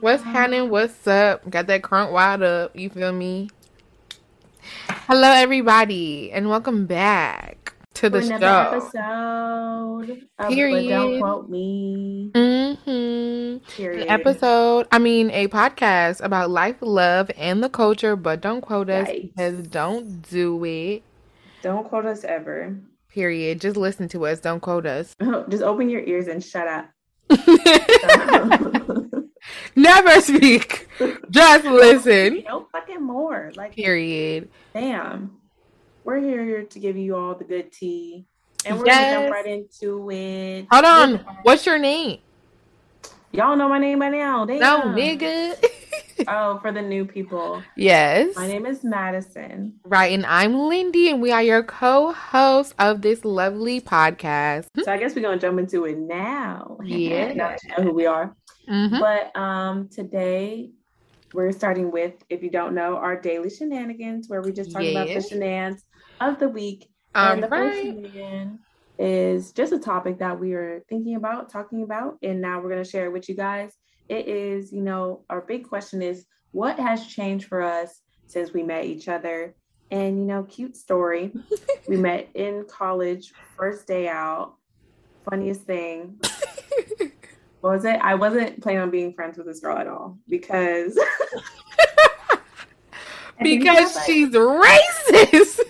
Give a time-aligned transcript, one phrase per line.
[0.00, 0.70] What's happening?
[0.70, 1.48] What's up?
[1.50, 2.76] Got that crunk wide up.
[2.76, 3.50] You feel me?
[4.88, 8.34] Hello, everybody, and welcome back to the For show.
[8.36, 10.88] another episode of Period.
[10.90, 12.30] Don't Quote Me.
[12.32, 13.58] Mm-hmm.
[13.76, 14.02] Period.
[14.02, 18.90] An episode, I mean, a podcast about life, love, and the culture, but don't quote
[18.90, 19.34] us Yikes.
[19.34, 21.02] because don't do it.
[21.62, 22.76] Don't quote us ever.
[23.08, 23.60] Period.
[23.60, 24.38] Just listen to us.
[24.40, 25.16] Don't quote us.
[25.48, 26.88] Just open your ears and shut up.
[29.78, 30.88] Never speak.
[31.30, 32.42] Just listen.
[32.46, 33.52] no fucking more.
[33.54, 34.48] Like, Period.
[34.74, 35.36] damn.
[36.04, 38.26] We're here to give you all the good tea.
[38.66, 39.14] And we're Yes.
[39.14, 40.66] gonna jump right into it.
[40.72, 41.14] Hold on.
[41.42, 42.18] What's your name?
[43.30, 44.44] Y'all know my name by now.
[44.46, 44.58] Damn.
[44.58, 45.56] No, nigga.
[46.26, 47.62] Oh, for the new people.
[47.76, 48.34] yes.
[48.34, 49.74] My name is Madison.
[49.84, 54.66] Right, and I'm Lindy, and we are your co-hosts of this lovely podcast.
[54.82, 56.76] So I guess we're gonna jump into it now.
[56.82, 57.32] Yeah.
[57.34, 58.34] now that you know who we are.
[58.68, 59.00] Mhm.
[59.00, 60.70] But um today
[61.34, 65.08] we're starting with, if you don't know, our daily shenanigans, where we just talk about
[65.08, 65.28] the Yes.
[65.28, 65.84] shenanigans
[66.20, 66.88] of the week.
[67.14, 67.86] All and the first right.
[67.86, 68.60] shenanigan
[68.98, 72.84] is just a topic that we are thinking about, talking about, and now we're gonna
[72.84, 73.76] share it with you guys.
[74.08, 78.62] It is, you know, our big question is what has changed for us since we
[78.62, 79.54] met each other?
[79.90, 81.32] And you know, cute story.
[81.88, 84.54] we met in college, first day out.
[85.30, 86.18] Funniest thing.
[87.60, 88.00] What was it?
[88.00, 90.96] I wasn't planning on being friends with this girl at all because
[93.42, 95.60] because like- she's racist.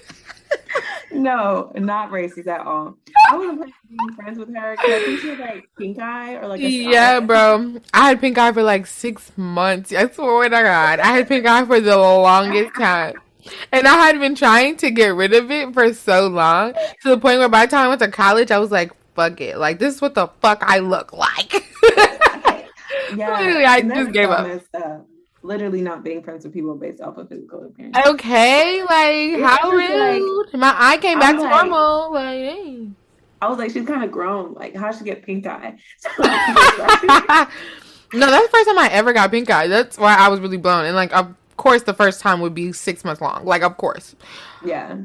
[1.13, 2.97] no, not racist at all.
[3.31, 5.99] I wasn't planning on being friends with her because I think she had like pink
[5.99, 7.81] eye or like a yeah, bro.
[7.95, 9.93] I had pink eye for like six months.
[9.93, 13.15] I swear to God, I had pink eye for the longest time.
[13.73, 17.19] And I had been trying to get rid of it for so long to the
[17.19, 19.59] point where by the time I went to college, I was like, fuck it.
[19.59, 21.65] Like, this is what the fuck I look like.
[23.17, 24.47] Literally, I just gave up.
[24.47, 24.83] messed up.
[24.85, 24.99] Uh,
[25.43, 27.97] literally not being friends with people based off of physical appearance.
[28.07, 30.55] Okay, like, It's how just like- rude.
[30.55, 32.13] My eye came back like- normal.
[32.13, 32.89] Like, hey.
[33.41, 34.55] I was like, she's kind of grown.
[34.55, 35.79] Like, how she get pink eye?
[36.19, 39.69] no, that's the first time I ever got pink eye.
[39.69, 40.87] That's why I was really blown.
[40.87, 43.45] And like, of course, the first time would be six months long.
[43.45, 44.17] Like, of course,
[44.65, 44.97] yeah,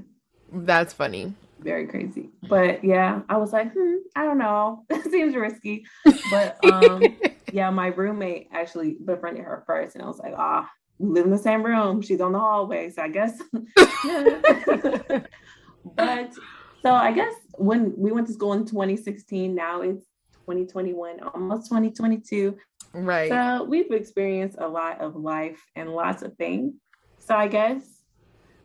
[0.52, 1.34] that's funny.
[1.64, 2.30] Very crazy.
[2.48, 4.86] But yeah, I was like, hmm, I don't know.
[4.90, 5.86] It seems risky.
[6.30, 7.04] But um,
[7.52, 10.70] yeah, my roommate actually befriended her first, and I was like, ah,
[11.00, 12.02] we live in the same room.
[12.02, 13.42] She's on the hallway, so I guess.
[15.96, 16.34] but
[16.82, 20.06] so I guess when we went to school in 2016, now it's
[20.42, 22.58] 2021, almost 2022.
[22.94, 23.30] right.
[23.30, 26.76] So we've experienced a lot of life and lots of things.
[27.20, 27.82] So I guess,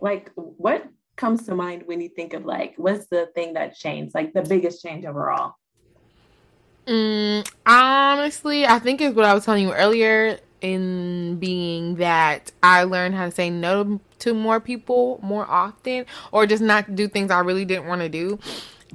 [0.00, 0.88] like, what
[1.18, 4.42] comes to mind when you think of like, what's the thing that changed, like the
[4.42, 5.54] biggest change overall?
[6.86, 12.84] Mm, honestly, I think it's what I was telling you earlier in being that I
[12.84, 17.30] learned how to say no to more people more often or just not do things
[17.30, 18.38] I really didn't want to do.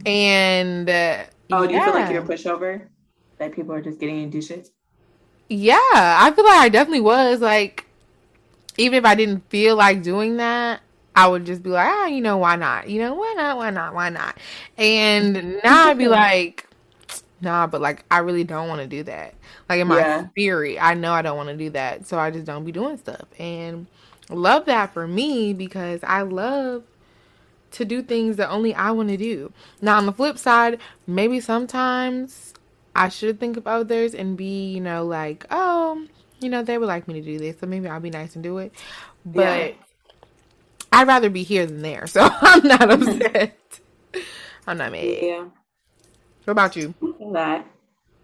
[0.06, 2.88] And uh, Oh, do you feel like you're a pushover?
[3.38, 4.70] That people are just getting you to do shit?
[5.50, 7.42] Yeah, I feel like I definitely was.
[7.42, 7.86] Like,
[8.78, 10.82] even if I didn't feel like doing that,
[11.16, 12.90] I would just be like, ah, you know, why not?
[12.90, 13.58] You know, why not?
[13.58, 13.94] Why not?
[13.94, 14.38] Why not?
[14.78, 16.68] And now I'd be like,
[17.42, 19.36] nah, but like, I really don't want to do that.
[19.70, 20.22] Like, in my Yeah.
[20.32, 22.08] spirit, I know I don't want to do that.
[22.08, 23.26] So I just don't be doing stuff.
[23.40, 23.88] And
[24.30, 26.84] love that for me because I love
[27.72, 29.52] to do things that only I want to do.
[29.82, 32.54] Now, on the flip side, maybe sometimes
[32.96, 36.06] I should think of others and be, you know, like, oh,
[36.40, 38.44] you know, they would like me to do this, so maybe I'll be nice and
[38.44, 38.74] do it.
[39.26, 39.83] But Yeah.
[40.94, 43.58] I'd rather be here than there, so I'm not upset.
[44.68, 45.04] I'm not mad.
[45.04, 45.46] Yeah.
[46.46, 46.94] What about you?
[47.34, 47.66] that.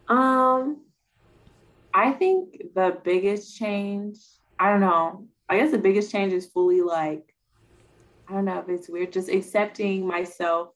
[0.07, 0.81] Um,
[1.93, 4.17] I think the biggest change,
[4.59, 5.27] I don't know.
[5.49, 7.33] I guess the biggest change is fully like,
[8.27, 10.69] I don't know if it's weird, just accepting myself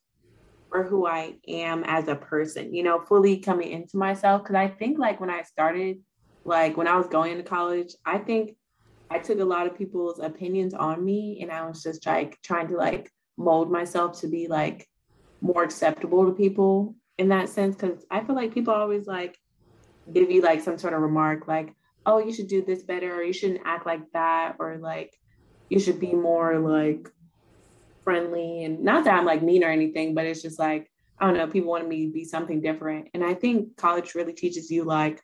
[0.69, 4.43] for who I am as a person, you know, fully coming into myself.
[4.43, 5.99] Cause I think like when I started,
[6.45, 8.55] like when I was going to college, I think
[9.13, 12.67] I took a lot of people's opinions on me and I was just like trying
[12.69, 14.89] to like mold myself to be like
[15.39, 19.37] more acceptable to people in that sense because I feel like people always like
[20.11, 21.75] give you like some sort of remark like,
[22.07, 25.13] oh, you should do this better, or you shouldn't act like that, or like
[25.69, 27.07] you should be more like
[28.03, 28.63] friendly.
[28.63, 31.47] And not that I'm like mean or anything, but it's just like, I don't know,
[31.47, 33.09] people wanted me to be something different.
[33.13, 35.21] And I think college really teaches you like,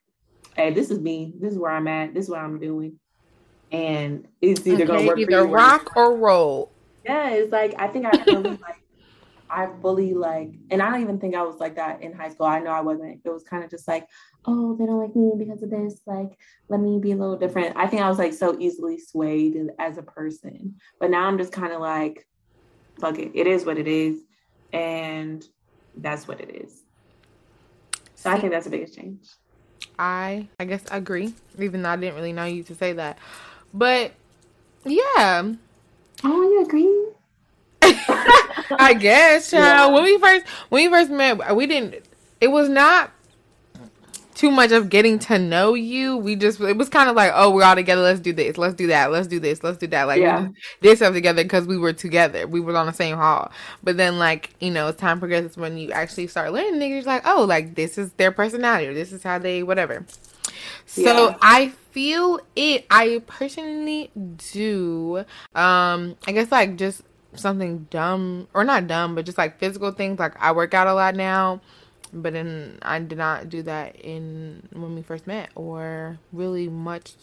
[0.56, 3.00] hey, this is me, this is where I'm at, this is what I'm doing.
[3.72, 6.72] And it's either gonna Okay, work for either you or- rock or roll.
[7.06, 8.84] yeah, it's like I think I really like
[9.52, 12.46] I fully like, and I don't even think I was like that in high school.
[12.46, 13.22] I know I wasn't.
[13.26, 14.08] It was kind of just like,
[14.46, 16.02] oh, they don't like me because of this.
[16.06, 16.38] Like,
[16.68, 17.76] let me be a little different.
[17.76, 20.76] I think I was like so easily swayed as a person.
[21.00, 22.28] But now I'm just kind of like,
[23.00, 23.32] fuck it.
[23.34, 24.20] It is what it is.
[24.72, 25.44] And
[25.96, 26.84] that's what it is.
[28.14, 29.30] So I think that's the biggest change.
[29.98, 33.18] I I guess I agree, even though I didn't really know you to say that.
[33.74, 34.14] But
[34.86, 35.54] yeah.
[36.24, 37.06] Oh, you agree?
[38.78, 39.64] I guess, child.
[39.64, 39.94] Yeah.
[39.94, 42.06] When we first when we first met, we didn't.
[42.42, 43.12] It was not
[44.40, 46.16] too much of getting to know you.
[46.16, 48.02] We just it was kind of like, oh, we're all together.
[48.02, 48.58] Let's do this.
[48.58, 49.12] Let's do that.
[49.12, 49.64] Let's do this.
[49.64, 50.06] Let's do that.
[50.06, 50.48] Like yeah.
[50.82, 52.48] did stuff together because we were together.
[52.48, 53.52] We were on the same hall.
[53.84, 57.24] But then like you know, as time progresses, when you actually start learning niggas, like,
[57.26, 58.88] oh, like this is their personality.
[58.88, 60.06] Or this is how they whatever.
[60.90, 61.38] So yeah.
[61.40, 62.86] I feel it.
[62.90, 64.10] I personally
[64.54, 65.24] do.
[65.54, 67.04] Um, I guess like just
[67.36, 70.18] something dumb or not dumb, but just like physical things.
[70.18, 71.62] Like I work out a lot now,
[72.12, 77.14] but then I did not do that in when we first met or really much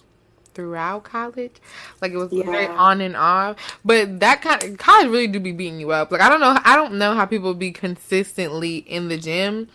[0.54, 1.56] throughout college.
[2.00, 2.44] Like it was yeah.
[2.44, 3.56] very on and off.
[3.84, 6.12] But that kind of college really do be beating you up.
[6.12, 9.68] Like I don't know I don't know how people be consistently in the gym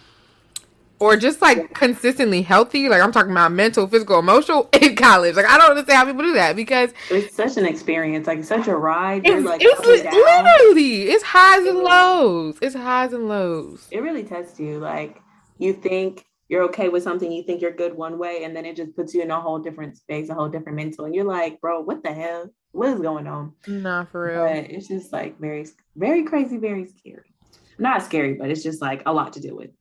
[1.01, 2.87] or just like consistently healthy.
[2.87, 5.35] Like I'm talking about mental, physical, emotional in college.
[5.35, 8.67] Like I don't understand how people do that because it's such an experience, like such
[8.67, 9.23] a ride.
[9.25, 12.59] It's, like it's literally it's highs and lows.
[12.61, 13.87] It's highs and lows.
[13.91, 14.77] It really tests you.
[14.77, 15.19] Like
[15.57, 18.75] you think you're okay with something, you think you're good one way, and then it
[18.75, 21.59] just puts you in a whole different space, a whole different mental, and you're like,
[21.61, 22.49] bro, what the hell?
[22.73, 23.53] What is going on?
[23.67, 24.45] Nah, for real.
[24.45, 25.65] But it's just like very,
[25.95, 27.33] very crazy, very scary.
[27.79, 29.71] Not scary, but it's just like a lot to deal with.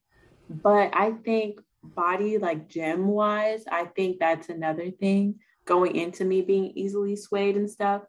[0.50, 6.42] But I think body, like gym wise, I think that's another thing going into me
[6.42, 8.02] being easily swayed and stuff.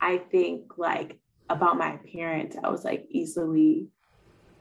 [0.00, 1.18] I think like
[1.50, 3.88] about my appearance, I was like easily,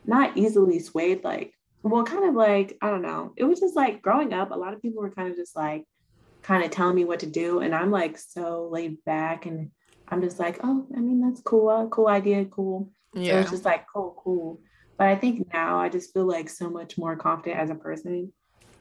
[0.06, 1.54] not easily swayed, like,
[1.84, 3.34] well, kind of like, I don't know.
[3.38, 5.86] It was just like growing up, a lot of people were kind of just like,
[6.42, 7.60] kind of telling me what to do.
[7.60, 9.70] And I'm like so laid back and
[10.08, 11.70] I'm just like, oh, I mean, that's cool.
[11.70, 12.46] Uh, cool idea.
[12.46, 12.90] Cool.
[13.14, 13.34] Yeah.
[13.34, 14.62] So it's just like, cool, cool.
[14.98, 18.32] But I think now I just feel like so much more confident as a person.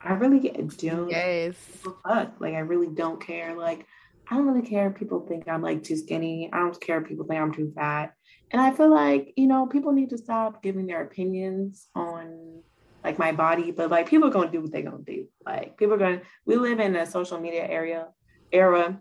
[0.02, 1.56] I really get don't yes.
[1.56, 2.34] fuck.
[2.40, 3.56] Like I really don't care.
[3.56, 3.86] Like
[4.30, 6.50] I don't really care if people think I'm like too skinny.
[6.52, 8.14] I don't care if people think I'm too fat.
[8.50, 12.62] And I feel like, you know, people need to stop giving their opinions on
[13.04, 15.26] like my body, but like people are gonna do what they're gonna do.
[15.44, 18.08] Like people are gonna we live in a social media area
[18.52, 18.98] era.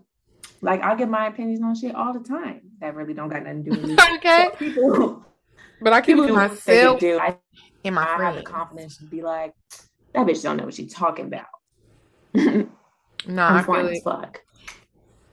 [0.60, 3.64] Like I give my opinions on shit all the time that really don't got nothing
[3.64, 3.96] to do with me.
[4.16, 4.50] okay.
[4.58, 5.24] people
[5.80, 7.18] but I keep it myself do.
[7.18, 7.36] I,
[7.84, 9.54] in my I have the confidence to be like,
[10.14, 11.46] that bitch don't know what she's talking about.
[12.34, 12.68] no,
[13.26, 14.42] nah, I feel like, fuck.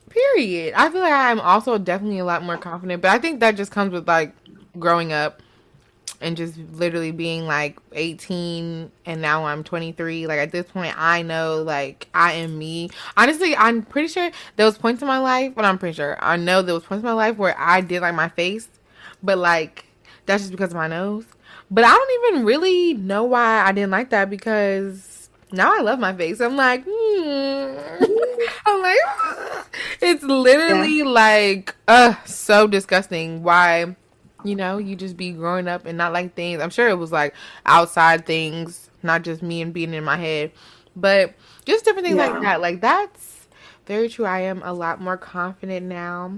[0.10, 0.74] Period.
[0.76, 3.72] I feel like I'm also definitely a lot more confident, but I think that just
[3.72, 4.36] comes with like
[4.78, 5.42] growing up
[6.22, 10.28] and just literally being like 18 and now I'm 23.
[10.28, 12.90] Like at this point, I know like I am me.
[13.18, 16.38] Honestly, I'm pretty sure there was points in my life, but I'm pretty sure I
[16.38, 18.68] know there was points in my life where I did like my face,
[19.22, 19.86] but like
[20.26, 21.26] that's just because of my nose.
[21.70, 26.00] But I don't even really know why I didn't like that because now I love
[26.00, 26.42] my face.
[26.42, 27.78] I'm like, hmm.
[28.66, 28.98] I'm like,
[30.02, 31.06] it's literally yeah.
[31.06, 33.44] like, uh, so disgusting.
[33.44, 33.96] Why,
[34.44, 36.62] you know, you just be growing up and not like things.
[36.62, 37.36] I'm sure it was like
[37.66, 40.52] outside things, not just me and being in my head,
[40.96, 41.34] but
[41.66, 42.28] just different things yeah.
[42.28, 42.62] like that.
[42.62, 43.48] Like that's
[43.86, 44.26] very true.
[44.26, 46.34] I am a lot more confident now.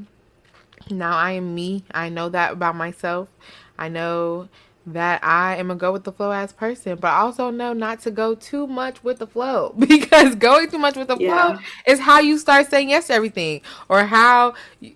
[0.90, 1.84] Now I am me.
[1.92, 3.30] I know that about myself.
[3.78, 4.50] I know
[4.88, 8.02] that I am a go with the flow as person, but I also know not
[8.02, 11.56] to go too much with the flow because going too much with the yeah.
[11.56, 14.54] flow is how you start saying yes to everything, or how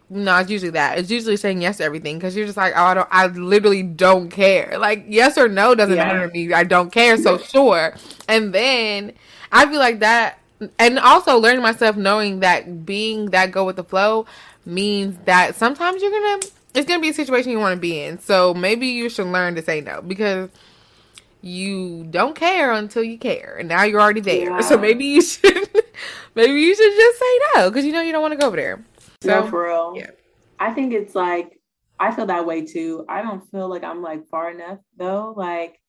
[0.09, 2.83] no, it's usually that it's usually saying yes to everything because you're just like, oh,
[2.83, 4.77] I don't, I literally don't care.
[4.77, 6.05] Like yes or no doesn't yeah.
[6.05, 6.53] matter to me.
[6.53, 7.95] I don't care, so sure.
[8.27, 9.13] And then
[9.51, 10.39] I feel like that,
[10.77, 14.27] and also learning myself knowing that being that go with the flow
[14.65, 16.41] means that sometimes you're gonna
[16.73, 18.19] it's gonna be a situation you want to be in.
[18.19, 20.49] So maybe you should learn to say no because
[21.41, 24.49] you don't care until you care, and now you're already there.
[24.49, 24.61] Yeah.
[24.61, 25.69] So maybe you should,
[26.35, 28.57] maybe you should just say no because you know you don't want to go over
[28.57, 28.83] there.
[29.21, 29.93] So, no, for real.
[29.95, 30.11] Yeah,
[30.59, 31.59] I think it's like
[31.99, 33.05] I feel that way too.
[33.09, 35.33] I don't feel like I'm like far enough though.
[35.35, 35.79] Like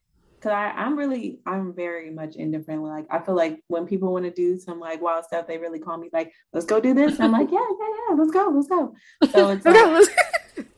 [0.40, 2.82] Cause I, I'm really, I'm very much indifferent.
[2.82, 5.78] Like I feel like when people want to do some like wild stuff, they really
[5.78, 7.20] call me like, let's go do this.
[7.20, 8.94] I'm like, yeah, yeah, yeah, let's go, let's go.
[9.30, 10.08] So it's like,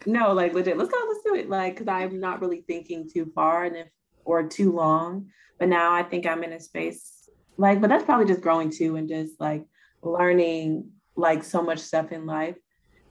[0.06, 1.48] no, like legit, let's go, let's do it.
[1.48, 3.88] Like, cause I'm not really thinking too far and if
[4.24, 5.28] or too long.
[5.58, 7.22] But now I think I'm in a space
[7.56, 9.66] like, but that's probably just growing too and just like
[10.02, 12.56] learning like so much stuff in life.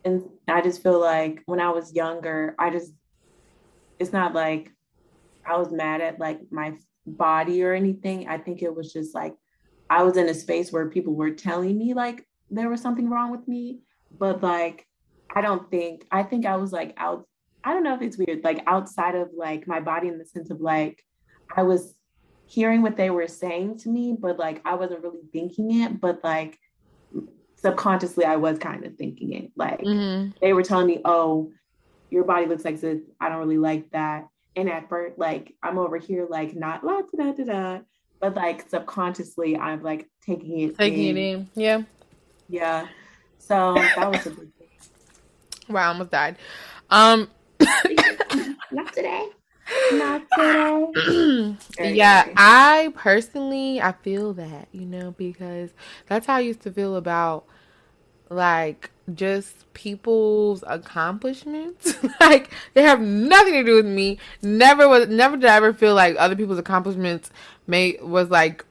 [0.04, 2.94] And I just feel like when I was younger, I just
[4.00, 4.72] it's not like
[5.46, 6.74] I was mad at like my
[7.06, 8.28] body or anything.
[8.28, 9.36] I think it was just like
[9.90, 13.32] I was in a space where people were telling me like there was something wrong
[13.32, 13.80] with me,
[14.18, 14.88] but like
[15.34, 17.28] I don't think I think I was like out.
[17.64, 20.50] I don't know if it's weird, like outside of like my body in the sense
[20.50, 21.04] of like
[21.56, 21.96] I was
[22.46, 26.24] hearing what they were saying to me, but like I wasn't really thinking it, but
[26.24, 26.60] like
[27.56, 29.52] subconsciously I was kind of thinking it.
[29.56, 30.32] Like mm-hmm.
[30.42, 31.52] they were telling me, "Oh,
[32.10, 33.02] your body looks like this.
[33.20, 37.02] I don't really like that." And at first, like I'm over here, like not la
[37.02, 37.80] da da da,
[38.20, 41.18] but like subconsciously, I'm like taking it, taking in.
[41.18, 41.50] it in.
[41.56, 41.84] Yeah,
[42.50, 42.88] yeah.
[43.38, 44.50] So that was a big.
[45.72, 46.38] Wow, I almost died.
[46.90, 47.30] Um,
[48.72, 49.28] not today.
[49.94, 51.56] Not today.
[51.80, 55.72] yeah, I personally I feel that, you know, because
[56.08, 57.46] that's how I used to feel about
[58.30, 61.96] like just people's accomplishments.
[62.20, 64.18] like they have nothing to do with me.
[64.42, 67.30] Never was never did I ever feel like other people's accomplishments
[67.68, 68.66] may was like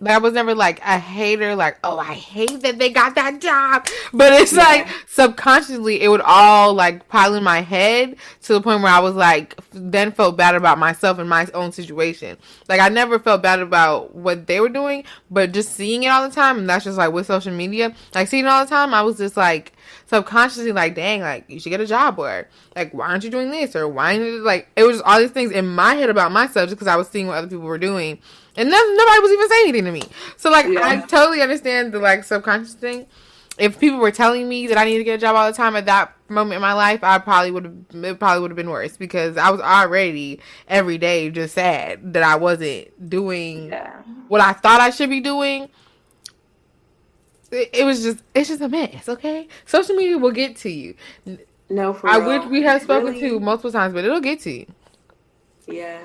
[0.00, 3.40] like I was never like a hater, like, oh, I hate that they got that
[3.40, 3.86] job.
[4.12, 4.62] But it's yeah.
[4.62, 9.00] like subconsciously it would all like pile in my head to the point where I
[9.00, 12.36] was like then felt bad about myself and my own situation.
[12.68, 16.28] Like I never felt bad about what they were doing, but just seeing it all
[16.28, 18.92] the time and that's just like with social media, like seeing it all the time,
[18.92, 19.72] I was just like
[20.06, 23.50] subconsciously like, dang, like you should get a job or like why aren't you doing
[23.50, 26.68] this or why like it was just all these things in my head about myself
[26.68, 28.18] just because I was seeing what other people were doing
[28.56, 30.02] and then nobody was even saying anything to me.
[30.36, 30.86] So like yeah.
[30.86, 33.06] I totally understand the like subconscious thing.
[33.58, 35.76] If people were telling me that I need to get a job all the time
[35.76, 38.70] at that moment in my life, I probably would have it probably would have been
[38.70, 44.02] worse because I was already every day just sad that I wasn't doing yeah.
[44.28, 45.68] what I thought I should be doing.
[47.50, 49.48] It, it, was just it's just a mess, okay?
[49.64, 50.94] Social media will get to you.
[51.68, 53.28] No, for I wish we have spoken really?
[53.28, 54.66] to multiple times, but it'll get to you.
[55.66, 56.00] Yeah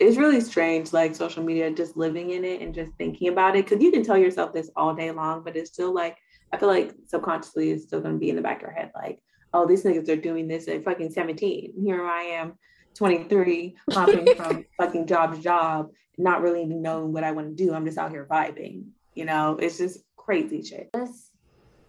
[0.00, 3.64] it's really strange like social media just living in it and just thinking about it
[3.64, 6.16] because you can tell yourself this all day long but it's still like
[6.52, 8.90] i feel like subconsciously it's still going to be in the back of your head
[8.94, 9.20] like
[9.54, 12.54] oh these niggas are doing this at fucking 17 here i am
[12.94, 17.64] 23 hopping from fucking job to job not really even knowing what i want to
[17.64, 21.30] do i'm just out here vibing you know it's just crazy shit this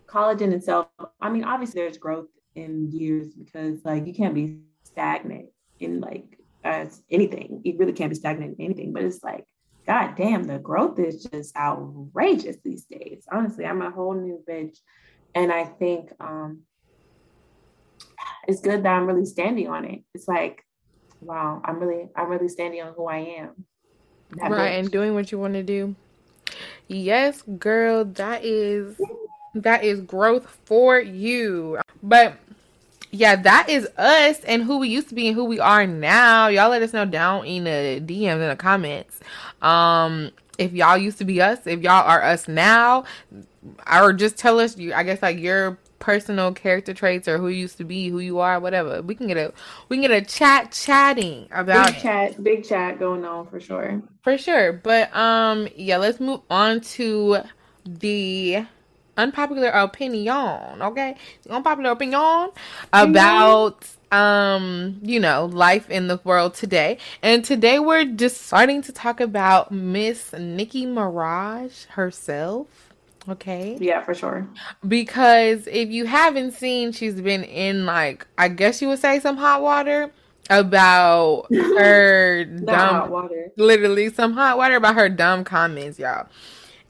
[0.08, 0.88] college in itself
[1.22, 6.40] i mean obviously there's growth in years because like you can't be stagnant in like
[6.64, 7.62] as anything.
[7.64, 9.46] You really can't be stagnant in anything, but it's like,
[9.88, 13.26] God damn, the growth is just outrageous these days.
[13.32, 14.78] Honestly, I'm a whole new bitch.
[15.36, 16.62] And I think um
[18.48, 20.02] it's good that I'm really standing on it.
[20.14, 20.64] It's like,
[21.22, 23.66] wow, I'm really, I'm really standing on who I am.
[24.32, 24.80] That right, bitch.
[24.80, 25.96] and doing what you want to do.
[26.88, 29.00] Yes, girl, that is
[29.56, 31.80] that is growth for you.
[32.02, 32.36] But
[33.12, 36.48] yeah, that is us and who we used to be and who we are now.
[36.48, 39.20] Y'all let us know down in the DMs in the comments.
[39.62, 43.06] Um, if y'all used to be us, if y'all are us now,
[43.92, 47.60] or just tell us you I guess like your personal character traits or who you
[47.62, 49.02] used to be, who you are, whatever.
[49.02, 49.54] We can get a
[49.90, 54.02] we can get a chat chatting about big chat, big chat going on for sure.
[54.24, 54.74] For sure.
[54.74, 57.40] But um yeah, let's move on to
[57.86, 58.66] the
[59.18, 61.16] unpopular opinion, okay?
[61.50, 62.50] Unpopular opinion
[62.94, 66.98] about um, you know, life in the world today.
[67.22, 72.89] And today we're just starting to talk about Miss Nicki Minaj herself.
[73.30, 73.78] Okay.
[73.80, 74.48] Yeah, for sure.
[74.88, 79.38] Because if you haven't seen, she's been in like I guess you would say some
[79.38, 80.12] hot water
[80.50, 83.52] about her dumb water.
[83.58, 86.28] Literally some hot water about her dumb comments, y'all.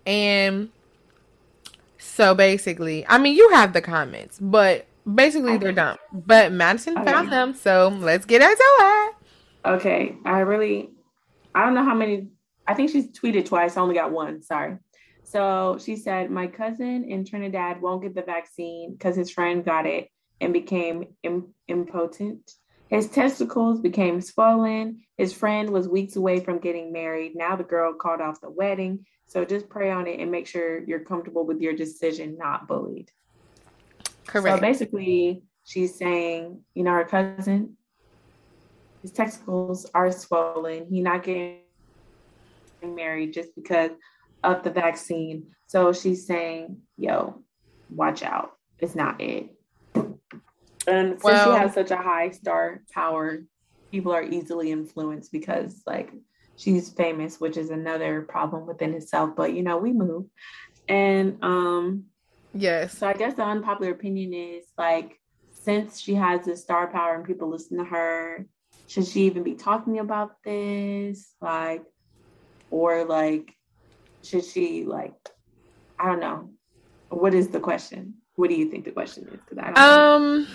[0.05, 0.69] And
[1.97, 5.97] so basically, I mean, you have the comments, but basically they're dumb.
[6.13, 7.11] But Madison okay.
[7.11, 9.15] found them, so let's get into it.
[9.65, 10.89] Okay, I really,
[11.53, 12.27] I don't know how many.
[12.67, 13.75] I think she's tweeted twice.
[13.75, 14.41] I only got one.
[14.41, 14.77] Sorry.
[15.29, 19.85] So she said, My cousin in Trinidad won't get the vaccine because his friend got
[19.85, 20.09] it
[20.41, 22.51] and became Im- impotent.
[22.87, 25.01] His testicles became swollen.
[25.19, 27.33] His friend was weeks away from getting married.
[27.35, 29.05] Now the girl called off the wedding.
[29.27, 33.11] So just pray on it and make sure you're comfortable with your decision, not bullied.
[34.25, 34.57] Correct.
[34.57, 37.77] So basically, she's saying, you know, her cousin,
[39.03, 40.87] his testicles are swollen.
[40.89, 41.59] He's not getting
[42.83, 43.91] married just because
[44.43, 45.47] of the vaccine.
[45.67, 47.43] So she's saying, yo,
[47.89, 48.51] watch out.
[48.79, 49.49] It's not it.
[49.95, 53.43] And since well, she has such a high star power,
[53.91, 56.11] people are easily influenced because like
[56.55, 59.31] she's famous, which is another problem within itself.
[59.35, 60.25] But you know, we move.
[60.87, 62.05] And um
[62.53, 62.97] yes.
[62.97, 65.19] So I guess the unpopular opinion is like
[65.51, 68.47] since she has this star power and people listen to her,
[68.87, 71.35] should she even be talking about this?
[71.41, 71.83] Like,
[72.71, 73.53] or like,
[74.23, 75.13] should she like,
[75.99, 76.49] I don't know.
[77.09, 78.15] What is the question?
[78.35, 79.39] What do you think the question is?
[79.39, 79.77] Because I don't.
[79.77, 80.41] Um.
[80.43, 80.47] Know.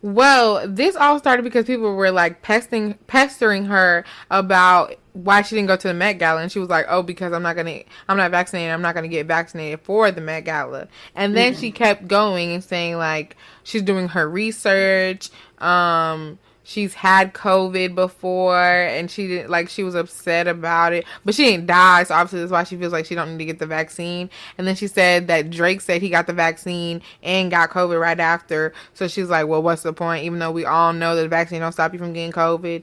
[0.00, 5.66] Well, this all started because people were like pestering pestering her about why she didn't
[5.66, 8.16] go to the Met Gala, and she was like, "Oh, because I'm not gonna, I'm
[8.16, 8.72] not vaccinated.
[8.72, 11.60] I'm not gonna get vaccinated for the Met Gala." And then mm-hmm.
[11.60, 15.30] she kept going and saying like she's doing her research.
[15.58, 21.34] Um, she's had COVID before and she didn't like she was upset about it, but
[21.34, 23.58] she didn't die, so obviously that's why she feels like she don't need to get
[23.58, 24.28] the vaccine.
[24.58, 28.20] And then she said that Drake said he got the vaccine and got COVID right
[28.20, 30.24] after, so she's like, well, what's the point?
[30.24, 32.82] Even though we all know that the vaccine don't stop you from getting COVID,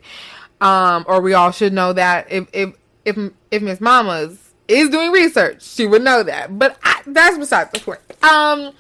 [0.62, 2.74] um, or we all should know that if if
[3.06, 3.16] if
[3.52, 6.58] if Miss Mamas is doing research, she would know that.
[6.58, 8.00] But I, that's besides the point.
[8.24, 8.74] Um.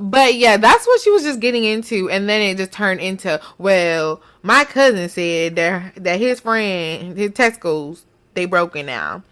[0.00, 3.40] But yeah, that's what she was just getting into, and then it just turned into,
[3.58, 8.04] well, my cousin said that that his friend, his Tesco's,
[8.34, 9.22] they broken now,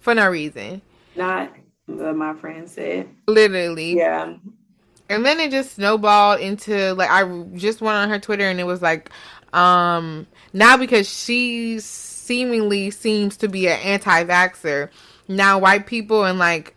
[0.00, 0.82] for no reason.
[1.16, 1.52] Not
[1.86, 3.08] what my friend said.
[3.26, 3.96] Literally.
[3.96, 4.34] Yeah.
[5.08, 8.64] And then it just snowballed into like I just went on her Twitter and it
[8.64, 9.10] was like,
[9.52, 14.88] um, now because she seemingly seems to be an anti-vaxer,
[15.28, 16.74] now white people and like,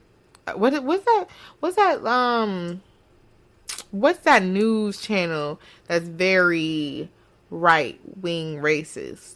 [0.56, 1.28] what what's that?
[1.60, 2.06] What's that?
[2.06, 2.82] Um
[3.92, 7.10] what's that news channel that's very
[7.56, 9.36] right wing racist?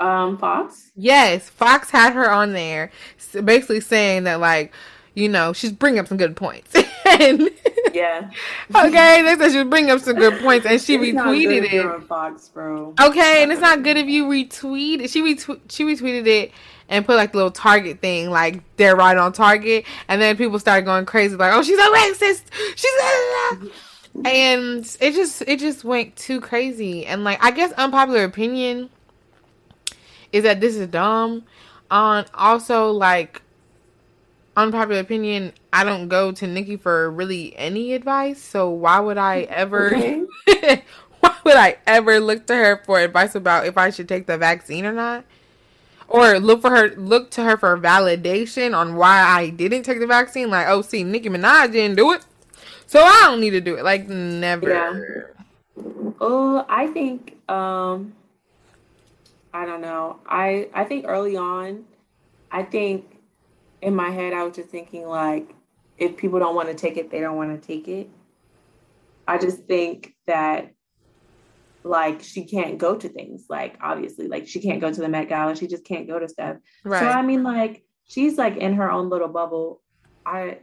[0.00, 0.90] Um, Fox.
[0.96, 2.90] Yes, Fox had her on there,
[3.44, 4.72] basically saying that like,
[5.14, 6.74] you know, she's bringing up some good points.
[7.04, 7.50] and
[7.92, 8.30] yeah.
[8.74, 12.02] okay, they said she was bringing up some good points, and she it's retweeted it.
[12.04, 12.94] Fox, bro.
[13.00, 15.08] Okay, and it's not good if you retweet.
[15.10, 15.60] She retweet.
[15.70, 16.52] She retweeted it
[16.88, 20.58] and put like the little target thing, like they're right on target, and then people
[20.58, 22.42] started going crazy, like, "Oh, she's a racist,"
[22.74, 23.91] she's a
[24.24, 28.90] and it just it just went too crazy, and like I guess unpopular opinion
[30.32, 31.44] is that this is dumb.
[31.90, 33.42] On also like
[34.56, 39.42] unpopular opinion, I don't go to Nicki for really any advice, so why would I
[39.42, 39.94] ever?
[39.94, 40.24] Okay.
[41.20, 44.38] why would I ever look to her for advice about if I should take the
[44.38, 45.24] vaccine or not?
[46.12, 50.06] or look for her look to her for validation on why I didn't take the
[50.06, 50.50] vaccine.
[50.50, 52.24] Like, oh, see, Nicki Minaj didn't do it,
[52.86, 53.84] so I don't need to do it.
[53.84, 54.68] Like, never.
[54.68, 55.82] Yeah.
[56.20, 58.14] Oh, I think um,
[59.52, 60.20] I don't know.
[60.26, 61.84] I I think early on,
[62.50, 63.18] I think
[63.80, 65.54] in my head I was just thinking like,
[65.98, 68.08] if people don't want to take it, they don't want to take it.
[69.26, 70.72] I just think that
[71.84, 75.28] like she can't go to things like obviously like she can't go to the Met
[75.28, 77.00] Gala she just can't go to stuff right.
[77.00, 79.82] so I mean like she's like in her own little bubble
[80.24, 80.58] I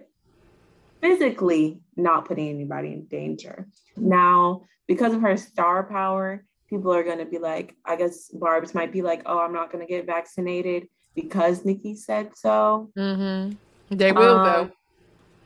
[1.01, 3.67] physically not putting anybody in danger.
[3.97, 8.73] Now because of her star power people are going to be like I guess Barb's
[8.73, 12.91] might be like oh I'm not going to get vaccinated because Nicki said so.
[12.97, 13.55] Mm-hmm.
[13.95, 14.71] they will um, though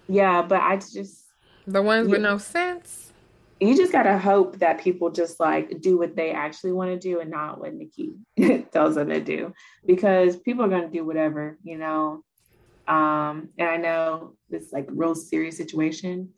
[0.07, 1.25] yeah but I just
[1.65, 3.13] the ones with no sense?
[3.63, 7.19] you just gotta hope that people just like do what they actually want to do
[7.19, 8.13] and not what Nicki
[8.71, 9.53] tells them to do.
[9.85, 12.23] Because people are gonna do whatever, you know.
[12.87, 16.29] Um, and I know this like real serious situation,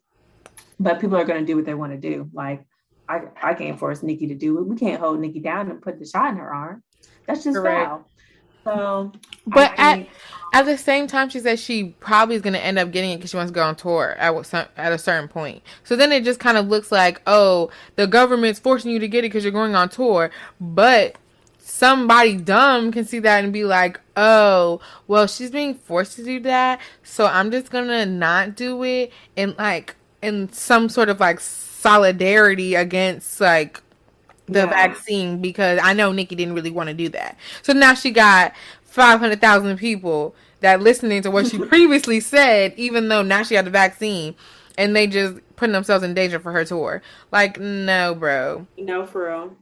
[0.78, 2.30] but people are gonna do what they want to do.
[2.32, 2.66] Like
[3.08, 4.66] I, I can't force Nicki to do it.
[4.66, 6.82] We can't hold Nicki down and put the shot in her arm.
[7.26, 7.88] That's just Correct.
[7.88, 8.10] foul.
[8.64, 9.12] So,
[9.46, 10.08] but I, at
[10.52, 13.16] at the same time, she says she probably is going to end up getting it
[13.16, 15.62] because she wants to go on tour at at a certain point.
[15.84, 19.20] So then it just kind of looks like, oh, the government's forcing you to get
[19.20, 20.30] it because you're going on tour.
[20.60, 21.16] But
[21.58, 26.40] somebody dumb can see that and be like, oh, well, she's being forced to do
[26.40, 31.40] that, so I'm just gonna not do it, and like in some sort of like
[31.40, 33.82] solidarity against like
[34.46, 34.66] the yeah.
[34.66, 37.36] vaccine because I know Nicki didn't really want to do that.
[37.62, 38.52] So now she got
[38.84, 43.70] 500,000 people that listening to what she previously said, even though now she had the
[43.70, 44.34] vaccine
[44.78, 47.02] and they just putting themselves in danger for her tour.
[47.32, 48.66] Like, no, bro.
[48.78, 49.56] No, for real.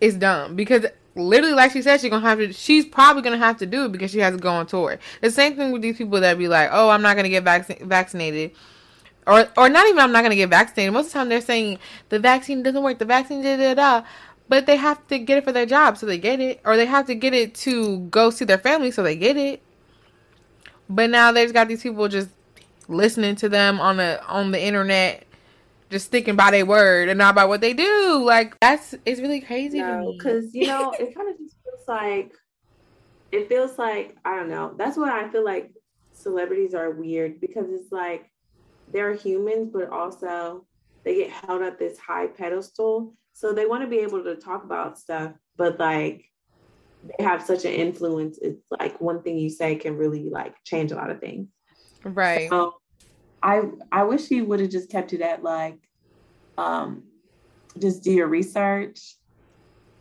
[0.00, 2.52] It's dumb because literally, like she said, she's gonna have to.
[2.52, 4.98] She's probably gonna have to do it because she has to go on tour.
[5.22, 7.80] The same thing with these people that be like, "Oh, I'm not gonna get vac-
[7.80, 8.52] vaccinated."
[9.26, 10.92] Or or not even I'm not gonna get vaccinated.
[10.92, 14.06] Most of the time they're saying the vaccine doesn't work, the vaccine da da da.
[14.48, 16.86] But they have to get it for their job, so they get it, or they
[16.86, 19.60] have to get it to go see their family, so they get it.
[20.88, 22.28] But now they've got these people just
[22.86, 25.24] listening to them on the on the internet,
[25.90, 28.22] just sticking by their word and not by what they do.
[28.24, 29.80] Like that's it's really crazy.
[29.80, 32.32] No, because you know it kind of just feels like
[33.32, 34.74] it feels like I don't know.
[34.76, 35.72] That's why I feel like
[36.12, 38.30] celebrities are weird because it's like
[38.96, 40.64] they're humans, but also
[41.04, 43.14] they get held at this high pedestal.
[43.34, 46.24] So they want to be able to talk about stuff, but like
[47.04, 48.38] they have such an influence.
[48.40, 51.48] It's like one thing you say can really like change a lot of things.
[52.04, 52.48] Right.
[52.48, 52.76] So
[53.42, 55.78] I I wish he would have just kept it at like
[56.56, 57.02] um
[57.78, 59.16] just do your research.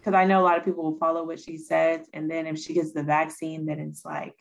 [0.06, 2.08] Cause I know a lot of people will follow what she says.
[2.14, 4.36] And then if she gets the vaccine, then it's like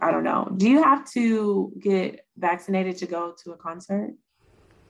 [0.00, 0.52] I don't know.
[0.56, 4.12] Do you have to get vaccinated to go to a concert?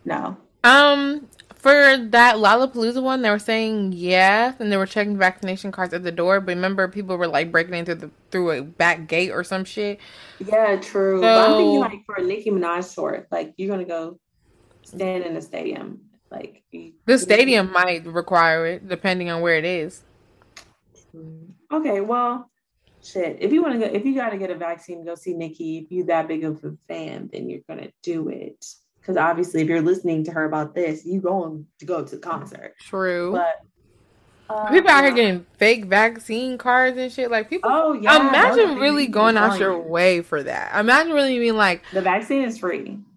[0.05, 0.37] No.
[0.65, 5.95] Um, for that Lollapalooza one, they were saying yes, and they were checking vaccination cards
[5.95, 6.41] at the door.
[6.41, 10.01] But remember, people were like breaking into the through a back gate or some shit.
[10.39, 11.19] Yeah, true.
[11.19, 14.19] So, but I'm thinking like for a Nicki Minaj tour, like you're gonna go
[14.85, 20.03] stand in a stadium, like the stadium might require it depending on where it is.
[21.73, 22.51] Okay, well,
[23.05, 23.37] shit.
[23.41, 25.79] If you want to go, if you got to get a vaccine, go see Nicki.
[25.79, 28.65] If you that big of a fan, then you're gonna do it.
[29.01, 32.21] Because obviously, if you're listening to her about this, you going to go to the
[32.21, 32.75] concert.
[32.81, 33.33] True.
[33.33, 33.61] But
[34.49, 37.31] uh, people out here getting fake vaccine cards and shit.
[37.31, 37.71] Like people.
[37.73, 38.29] Oh yeah.
[38.29, 40.79] Imagine really going out your way for that.
[40.79, 42.99] Imagine really being like the vaccine is free.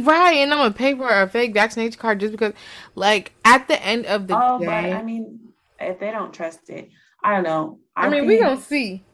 [0.00, 2.54] Right, and I'm gonna pay for a fake vaccination card just because,
[2.94, 4.64] like, at the end of the oh, day.
[4.64, 6.88] but I mean, if they don't trust it,
[7.22, 7.78] I don't know.
[7.94, 9.04] I, I mean, think, we gonna see.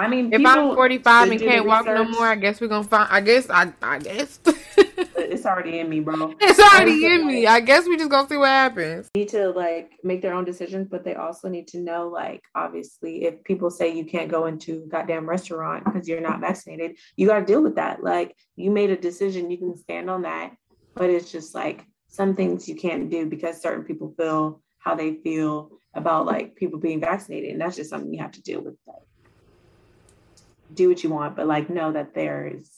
[0.00, 3.06] I mean, if I'm 45 and can't walk no more, I guess we're gonna find.
[3.10, 3.70] I guess I.
[3.82, 6.34] I guess it's already in me, bro.
[6.40, 7.46] It's already in me.
[7.46, 9.10] I guess we just gonna see what happens.
[9.14, 13.24] Need to like make their own decisions, but they also need to know, like, obviously,
[13.24, 17.40] if people say you can't go into goddamn restaurant because you're not vaccinated, you got
[17.40, 18.02] to deal with that.
[18.02, 20.54] Like, you made a decision, you can stand on that,
[20.94, 25.16] but it's just like some things you can't do because certain people feel how they
[25.16, 28.76] feel about like people being vaccinated, and that's just something you have to deal with.
[28.86, 28.96] Like,
[30.74, 32.68] do what you want, but like know that there's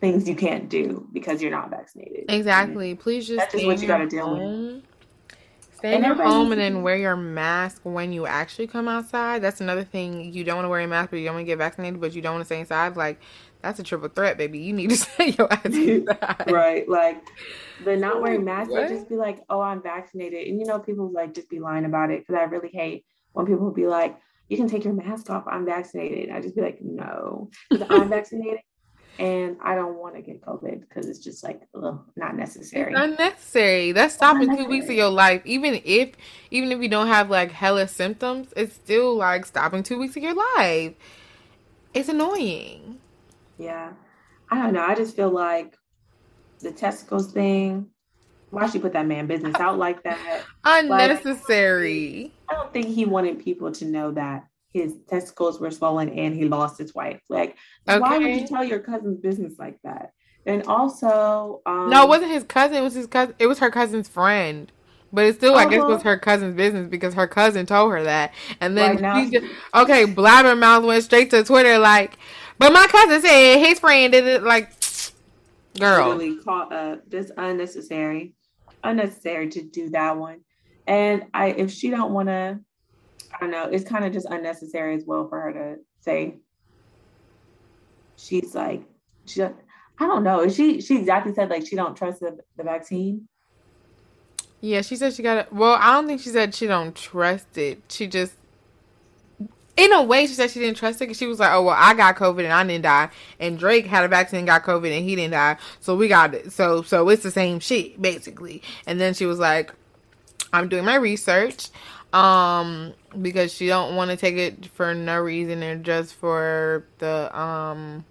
[0.00, 2.26] things you can't do because you're not vaccinated.
[2.28, 2.90] Exactly.
[2.90, 4.84] And Please just that's just what you got to deal with.
[5.78, 9.42] Stay in your home and then wear your mask when you actually come outside.
[9.42, 10.32] That's another thing.
[10.32, 12.14] You don't want to wear a mask, but you don't want to get vaccinated, but
[12.14, 12.96] you don't want to stay inside.
[12.96, 13.20] Like
[13.62, 14.58] that's a triple threat, baby.
[14.58, 16.50] You need to stay your ass inside.
[16.50, 16.88] right.
[16.88, 17.22] Like
[17.84, 21.32] the not wearing masks, just be like, "Oh, I'm vaccinated," and you know, people like
[21.34, 24.68] just be lying about it because I really hate when people be like, you can
[24.68, 25.44] take your mask off.
[25.46, 26.30] I'm vaccinated.
[26.30, 27.50] I just be like, no,
[27.88, 28.60] I'm vaccinated
[29.18, 32.92] and I don't want to get COVID because it's just like ugh, not necessary.
[32.92, 33.92] It's unnecessary.
[33.92, 35.42] That's stopping two weeks of your life.
[35.44, 36.12] Even if
[36.50, 40.22] even if you don't have like hella symptoms, it's still like stopping two weeks of
[40.22, 40.94] your life.
[41.94, 43.00] It's annoying.
[43.58, 43.92] Yeah.
[44.50, 44.84] I don't know.
[44.84, 45.76] I just feel like
[46.60, 47.88] the testicles thing.
[48.50, 50.42] Why she put that man business out like that?
[50.64, 52.22] Unnecessary.
[52.22, 56.34] Like, I don't think he wanted people to know that his testicles were swollen and
[56.34, 57.20] he lost his wife.
[57.28, 57.56] Like,
[57.88, 57.98] okay.
[57.98, 60.12] why would you tell your cousin's business like that?
[60.46, 62.76] And also, um, no, it wasn't his cousin.
[62.76, 63.34] It was his cousin.
[63.38, 64.70] It was her cousin's friend.
[65.12, 65.66] But it still, uh-huh.
[65.66, 66.10] I guess, was uh-huh.
[66.10, 68.32] her cousin's business because her cousin told her that.
[68.60, 72.18] And then right now, just, okay, blabbermouth went straight to Twitter like,
[72.58, 74.42] but my cousin said his friend did it.
[74.42, 74.72] Like,
[75.78, 77.08] girl, really caught up.
[77.08, 78.34] Just unnecessary,
[78.84, 80.40] unnecessary to do that one.
[80.88, 82.58] And I, if she don't want to,
[83.32, 83.64] I don't know.
[83.64, 86.38] It's kind of just unnecessary as well for her to say.
[88.16, 88.82] She's like,
[89.26, 89.42] she.
[90.00, 90.48] I don't know.
[90.48, 93.28] She she exactly said like she don't trust the, the vaccine.
[94.60, 95.52] Yeah, she said she got it.
[95.52, 97.82] Well, I don't think she said she don't trust it.
[97.88, 98.32] She just,
[99.76, 101.76] in a way, she said she didn't trust it because she was like, "Oh well,
[101.76, 105.04] I got COVID and I didn't die, and Drake had a vaccine, got COVID and
[105.04, 106.52] he didn't die, so we got it.
[106.52, 109.72] So so it's the same shit basically." And then she was like,
[110.52, 111.70] I'm doing my research
[112.12, 117.38] um because she don't want to take it for no reason and just for the
[117.38, 118.04] um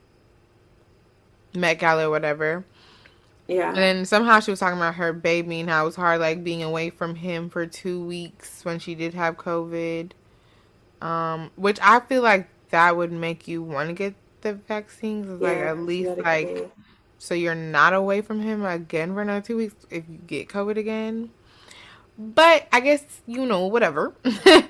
[1.55, 2.63] Met Gala or whatever.
[3.47, 3.73] Yeah.
[3.73, 6.63] And somehow she was talking about her baby and how it was hard like being
[6.63, 10.11] away from him for two weeks when she did have COVID.
[11.01, 15.27] Um, which I feel like that would make you want to get the vaccines.
[15.41, 16.69] Yeah, like at least like
[17.19, 20.77] so you're not away from him again for another two weeks if you get COVID
[20.77, 21.31] again.
[22.17, 24.15] But I guess you know whatever.
[24.25, 24.61] yeah,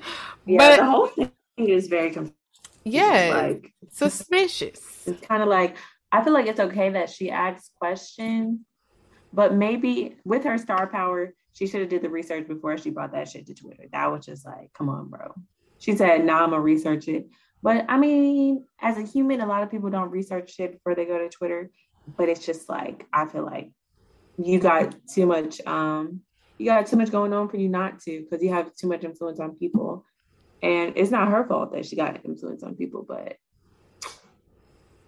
[0.46, 2.34] but the whole thing is very confusing.
[2.84, 5.06] Yeah, like suspicious.
[5.06, 5.76] It's kind of like
[6.12, 8.60] I feel like it's okay that she asks questions,
[9.32, 13.12] but maybe with her star power, she should have did the research before she brought
[13.12, 13.84] that shit to Twitter.
[13.92, 15.34] That was just like, come on, bro.
[15.78, 17.28] She said, "Nah, I'm gonna research it."
[17.62, 21.04] But I mean, as a human, a lot of people don't research shit before they
[21.04, 21.70] go to Twitter.
[22.16, 23.70] But it's just like I feel like
[24.38, 26.20] you got too much um
[26.58, 29.04] you got too much going on for you not to because you have too much
[29.04, 30.04] influence on people.
[30.62, 33.38] And it's not her fault that she got influence on people, but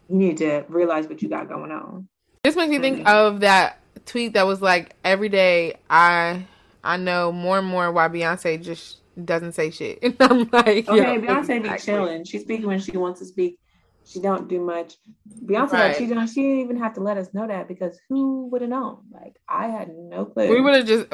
[0.08, 2.08] you need to realize what you got going on.
[2.44, 6.46] This makes me think of that tweet that was like, "Every day I
[6.84, 11.18] I know more and more why Beyonce just doesn't say shit," and I'm like, "Okay,
[11.18, 12.24] Beyonce be chilling.
[12.24, 13.58] She speaks when she wants to speak.
[14.04, 14.96] She don't do much.
[15.44, 15.96] Beyonce, right.
[15.96, 16.26] she don't.
[16.28, 18.98] She didn't even have to let us know that because who would have known?
[19.12, 20.48] Like I had no clue.
[20.48, 21.06] We would have just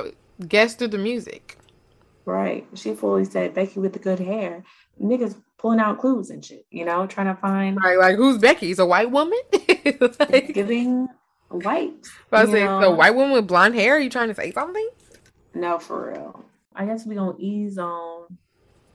[0.46, 1.59] guessed through the music.
[2.25, 2.66] Right.
[2.75, 4.64] She fully said Becky with the good hair.
[5.01, 8.70] Niggas pulling out clues and shit, you know, trying to find Right, like who's Becky?
[8.70, 9.38] Is a white woman?
[10.18, 11.09] like, giving
[11.49, 11.94] white.
[12.33, 14.88] I was saying the white woman with blonde hair, are you trying to say something?
[15.55, 16.44] No, for real.
[16.75, 18.27] I guess we're gonna ease on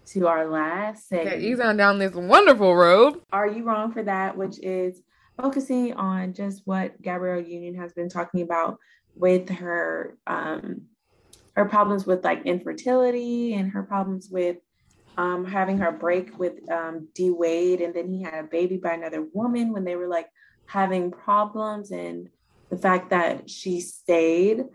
[0.08, 1.42] to our last segment.
[1.42, 3.22] Yeah, ease on down this wonderful road.
[3.32, 4.38] Are you wrong for that?
[4.38, 5.02] Which is
[5.38, 8.78] focusing on just what Gabrielle Union has been talking about
[9.16, 10.84] with her um
[11.54, 14.58] her problems with like infertility and her problems with
[15.18, 18.94] um, having her break with um, D Wade, and then he had a baby by
[18.94, 20.28] another woman when they were like
[20.66, 22.30] having problems, and
[22.70, 24.66] the fact that she stayed.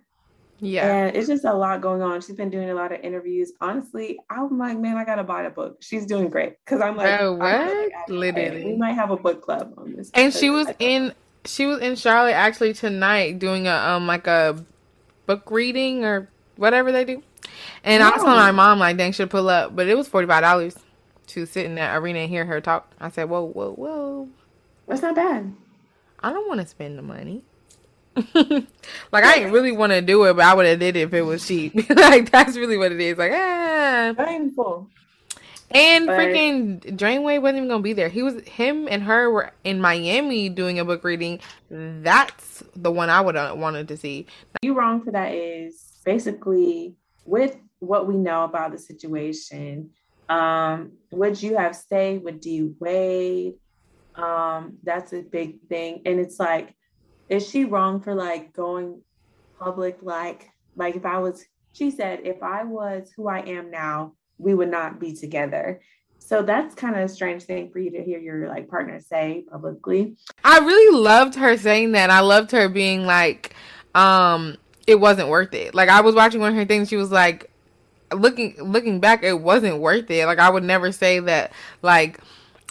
[0.58, 0.86] Yeah.
[0.86, 2.22] And it's just a lot going on.
[2.22, 3.52] She's been doing a lot of interviews.
[3.60, 5.82] Honestly, I'm like, man, I gotta buy the book.
[5.82, 6.54] She's doing great.
[6.64, 7.90] Cause I'm like, oh, what?
[8.08, 8.64] Literally.
[8.64, 10.10] We might have a book club on this.
[10.14, 11.12] And she was in
[11.44, 14.56] she was in Charlotte actually tonight doing a um like a
[15.26, 17.22] book reading or whatever they do.
[17.84, 18.08] And no.
[18.08, 20.42] I was telling my mom like, dang, should pull up, but it was forty five
[20.42, 20.76] dollars
[21.28, 22.90] to sit in that arena and hear her talk.
[23.00, 24.28] I said, whoa, whoa, whoa.
[24.86, 25.52] That's not bad.
[26.20, 27.42] I don't want to spend the money.
[28.34, 31.14] like I didn't really want to do it, but I would have did it if
[31.14, 31.74] it was cheap.
[31.90, 33.18] like that's really what it is.
[33.18, 34.88] Like ah, painful.
[35.70, 38.08] And but, freaking Dwyane Wade wasn't even gonna be there.
[38.08, 41.40] He was him and her were in Miami doing a book reading.
[41.70, 44.26] That's the one I would have wanted to see.
[44.62, 46.94] You wrong for that is basically
[47.26, 49.90] with what we know about the situation.
[50.30, 53.54] Um, would you have stayed with D Wade?
[54.14, 56.00] Um, that's a big thing.
[56.06, 56.74] And it's like,
[57.28, 59.02] is she wrong for like going
[59.58, 59.98] public?
[60.00, 64.54] Like, like if I was, she said, if I was who I am now, we
[64.54, 65.80] would not be together.
[66.18, 69.44] So that's kind of a strange thing for you to hear your like partner say
[69.50, 70.16] publicly.
[70.44, 72.10] I really loved her saying that.
[72.10, 73.54] I loved her being like,
[73.94, 74.56] um,
[74.87, 75.75] it wasn't worth it.
[75.75, 77.51] Like I was watching one of her things, she was like,
[78.12, 80.27] looking looking back, it wasn't worth it.
[80.27, 82.20] Like I would never say that like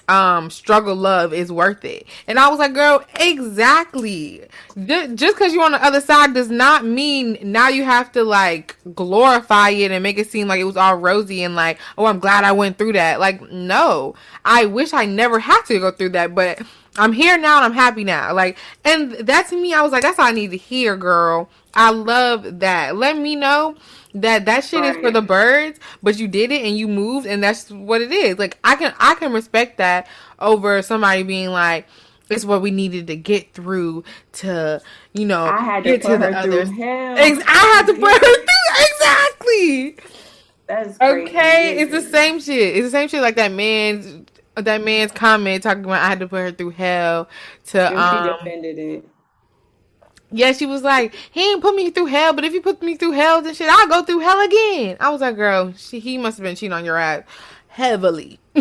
[0.07, 4.43] um struggle love is worth it and i was like girl exactly
[4.85, 8.77] just because you're on the other side does not mean now you have to like
[8.93, 12.19] glorify it and make it seem like it was all rosy and like oh i'm
[12.19, 16.09] glad i went through that like no i wish i never had to go through
[16.09, 16.61] that but
[16.97, 20.01] i'm here now and i'm happy now like and that to me i was like
[20.01, 23.75] that's all i need to hear girl i love that let me know
[24.15, 24.95] that that shit right.
[24.95, 28.11] is for the birds, but you did it and you moved and that's what it
[28.11, 28.39] is.
[28.39, 30.07] Like I can I can respect that
[30.39, 31.85] over somebody being like
[32.29, 34.03] it's what we needed to get through
[34.33, 34.81] to,
[35.13, 36.69] you know, I had to get to the others.
[36.69, 38.45] Ex- I had to put her through
[38.79, 39.97] exactly.
[40.67, 41.77] That's okay.
[41.77, 42.77] It's the same shit.
[42.77, 46.27] It's the same shit like that man's that man's comment talking about I had to
[46.27, 47.29] put her through hell
[47.67, 49.09] to and um, she defended it.
[50.31, 52.95] Yeah, she was like, he ain't put me through hell, but if you put me
[52.95, 54.97] through hell, then shit, I'll go through hell again.
[54.99, 57.23] I was like, girl, she, he must have been cheating on your ass
[57.67, 58.39] heavily.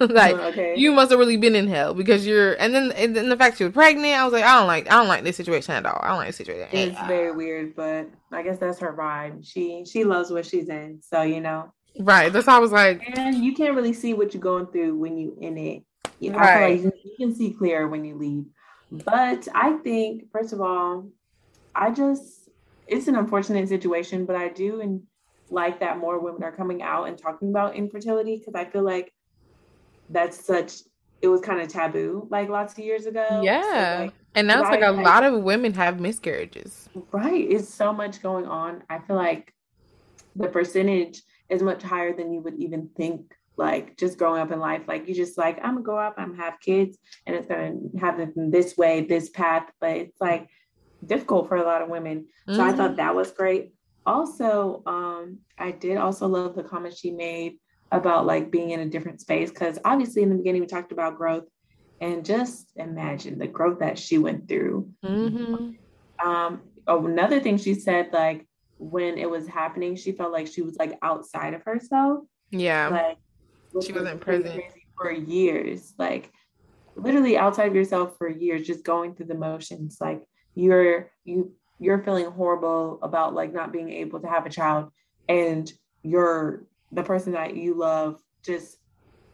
[0.00, 0.74] like okay.
[0.76, 3.58] you must have really been in hell because you're and then and then the fact
[3.58, 5.86] she was pregnant, I was like, I don't like I don't like this situation at
[5.86, 6.00] all.
[6.02, 6.68] I don't like this situation.
[6.72, 9.46] It's very weird, but I guess that's her vibe.
[9.46, 11.00] She she loves what she's in.
[11.00, 11.72] So you know.
[12.00, 12.32] Right.
[12.32, 15.16] That's how I was like And you can't really see what you're going through when
[15.16, 15.82] you in it.
[16.18, 16.82] You know, right.
[16.82, 18.44] Like you, can see clear when you leave.
[18.90, 21.08] But I think, first of all,
[21.74, 22.48] I just,
[22.86, 25.02] it's an unfortunate situation, but I do and
[25.50, 29.12] like that more women are coming out and talking about infertility because I feel like
[30.10, 30.80] that's such,
[31.20, 33.40] it was kind of taboo like lots of years ago.
[33.42, 33.62] Yeah.
[33.98, 36.88] So like, and now it's like a lot of women have miscarriages.
[37.12, 37.50] Right.
[37.50, 38.82] It's so much going on.
[38.88, 39.52] I feel like
[40.36, 44.60] the percentage is much higher than you would even think like just growing up in
[44.60, 47.48] life like you just like i'm gonna grow up i'm gonna have kids and it's
[47.48, 50.48] gonna happen this way this path but it's like
[51.04, 52.60] difficult for a lot of women so mm-hmm.
[52.62, 52.96] i thought mm-hmm.
[52.96, 53.72] that was great
[54.04, 57.54] also um i did also love the comment she made
[57.92, 61.16] about like being in a different space because obviously in the beginning we talked about
[61.16, 61.44] growth
[62.00, 65.70] and just imagine the growth that she went through mm-hmm.
[66.28, 68.45] um another thing she said like
[68.78, 72.20] when it was happening she felt like she was like outside of herself.
[72.50, 72.88] Yeah.
[72.88, 74.62] Like she wasn't present.
[74.96, 75.94] for years.
[75.98, 76.30] Like
[76.94, 79.98] literally outside of yourself for years just going through the motions.
[80.00, 80.22] Like
[80.54, 84.90] you're you you're feeling horrible about like not being able to have a child.
[85.28, 85.70] And
[86.02, 88.78] you're the person that you love just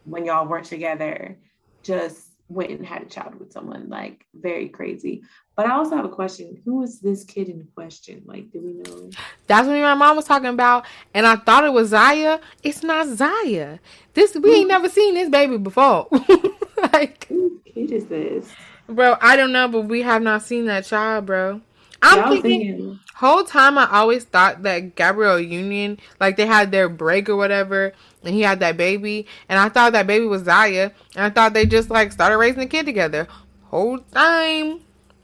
[0.05, 1.37] when y'all weren't together
[1.83, 5.23] just went and had a child with someone like very crazy.
[5.55, 6.61] But I also have a question.
[6.65, 8.23] Who is this kid in question?
[8.25, 9.11] Like, do we know?
[9.47, 12.39] That's what my mom was talking about, and I thought it was Zaya.
[12.63, 13.79] It's not Zaya.
[14.13, 16.07] This we ain't never seen this baby before.
[16.93, 18.51] like, who kid is this?
[18.87, 21.61] Bro, I don't know, but we have not seen that child, bro.
[22.03, 27.29] I'm thinking, whole time I always thought that Gabrielle Union, like they had their break
[27.29, 31.25] or whatever, and he had that baby, and I thought that baby was Zaya, and
[31.25, 33.27] I thought they just like started raising a kid together.
[33.63, 34.81] Whole time,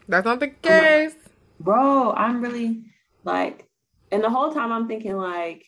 [0.07, 1.15] that's not the case.
[1.59, 2.83] Bro, I'm really
[3.23, 3.67] like,
[4.11, 5.65] and the whole time I'm thinking like,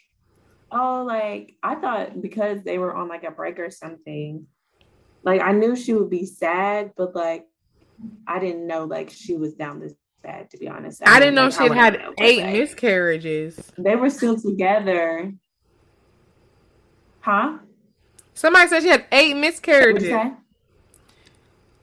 [0.72, 4.48] oh, like I thought because they were on like a break or something,
[5.24, 7.46] like I knew she would be sad, but like
[8.26, 9.94] I didn't know like she was down this
[10.32, 11.02] bad to be honest.
[11.06, 13.72] I, I didn't know like, she had had eight miscarriages.
[13.78, 15.34] They were still together.
[17.22, 17.60] Huh?
[18.34, 20.34] Somebody said she had eight miscarriages.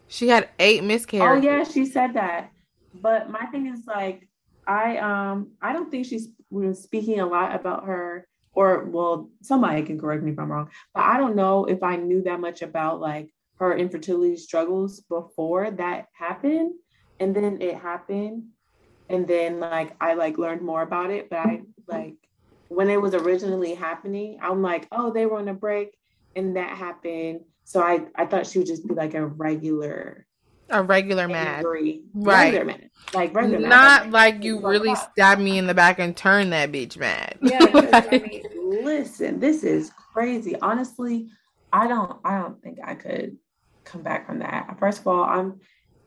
[0.09, 1.45] She had eight miscarriages.
[1.45, 2.51] Oh yeah, she said that.
[2.95, 4.27] But my thing is like
[4.67, 6.29] I um I don't think she's
[6.75, 11.05] speaking a lot about her or well somebody can correct me if I'm wrong, but
[11.05, 16.07] I don't know if I knew that much about like her infertility struggles before that
[16.13, 16.73] happened
[17.21, 18.45] and then it happened
[19.09, 22.15] and then like I like learned more about it but I like
[22.69, 25.99] when it was originally happening I'm like oh they were on a break
[26.39, 27.41] and that happened.
[27.65, 30.27] So I I thought she would just be like a regular
[30.71, 34.13] a regular mad right regular mad like regular not mad.
[34.13, 37.39] like you really stabbed me in the back and turned that bitch mad.
[37.41, 38.43] Yeah I mean,
[38.85, 40.57] listen this is crazy.
[40.61, 41.29] Honestly
[41.73, 43.37] I don't I don't think I could
[43.85, 44.79] come back from that.
[44.79, 45.61] First of all I'm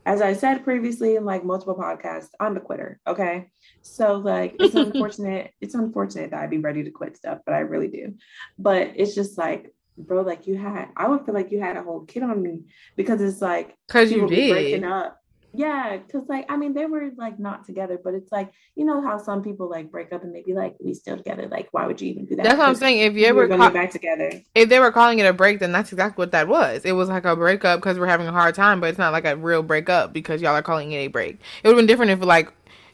[0.05, 2.99] as I said previously in like multiple podcasts, I'm a quitter.
[3.05, 3.49] Okay.
[3.81, 7.59] So like it's unfortunate, it's unfortunate that I'd be ready to quit stuff, but I
[7.59, 8.15] really do.
[8.57, 11.83] But it's just like, bro, like you had I would feel like you had a
[11.83, 12.61] whole kid on me
[12.95, 15.20] because it's like because you did breaking up
[15.53, 19.01] yeah, because like I mean they were like not together, but it's like you know
[19.01, 21.47] how some people like break up and they be like we still together.
[21.49, 22.43] Like why would you even do that?
[22.43, 22.99] That's what I'm saying.
[22.99, 25.91] If you ever call- back together, if they were calling it a break, then that's
[25.91, 26.85] exactly what that was.
[26.85, 29.25] It was like a breakup because we're having a hard time, but it's not like
[29.25, 31.39] a real breakup because y'all are calling it a break.
[31.63, 32.51] It would have been different if like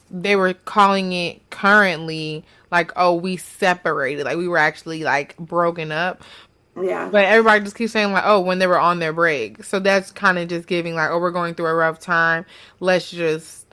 [0.10, 5.91] they were calling it currently like oh we separated, like we were actually like broken
[5.91, 6.24] up.
[6.82, 7.10] Yeah.
[7.10, 9.63] But everybody just keeps saying like, oh, when they were on their break.
[9.63, 12.46] So that's kind of just giving like, oh, we're going through a rough time.
[12.80, 13.66] Let's just,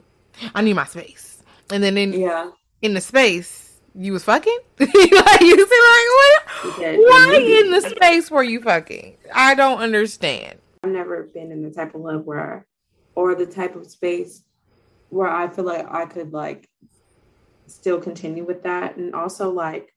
[0.55, 1.43] I need my space.
[1.71, 2.51] And then in yeah
[2.85, 4.59] in the space, you was fucking.
[4.79, 6.43] like you see like what?
[6.79, 9.17] Why in the space were you fucking?
[9.33, 10.59] I don't understand.
[10.83, 12.67] I've never been in the type of love where,
[13.14, 14.43] or the type of space
[15.09, 16.69] where I feel like I could like
[17.67, 19.93] still continue with that, and also like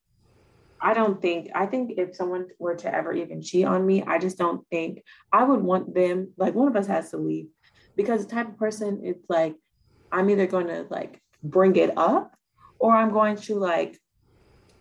[0.79, 4.19] I don't think, I think if someone were to ever even cheat on me, I
[4.19, 7.47] just don't think I would want them, like one of us has to leave
[7.95, 9.55] because the type of person it's like,
[10.11, 12.35] I'm either going to like bring it up
[12.79, 13.99] or I'm going to like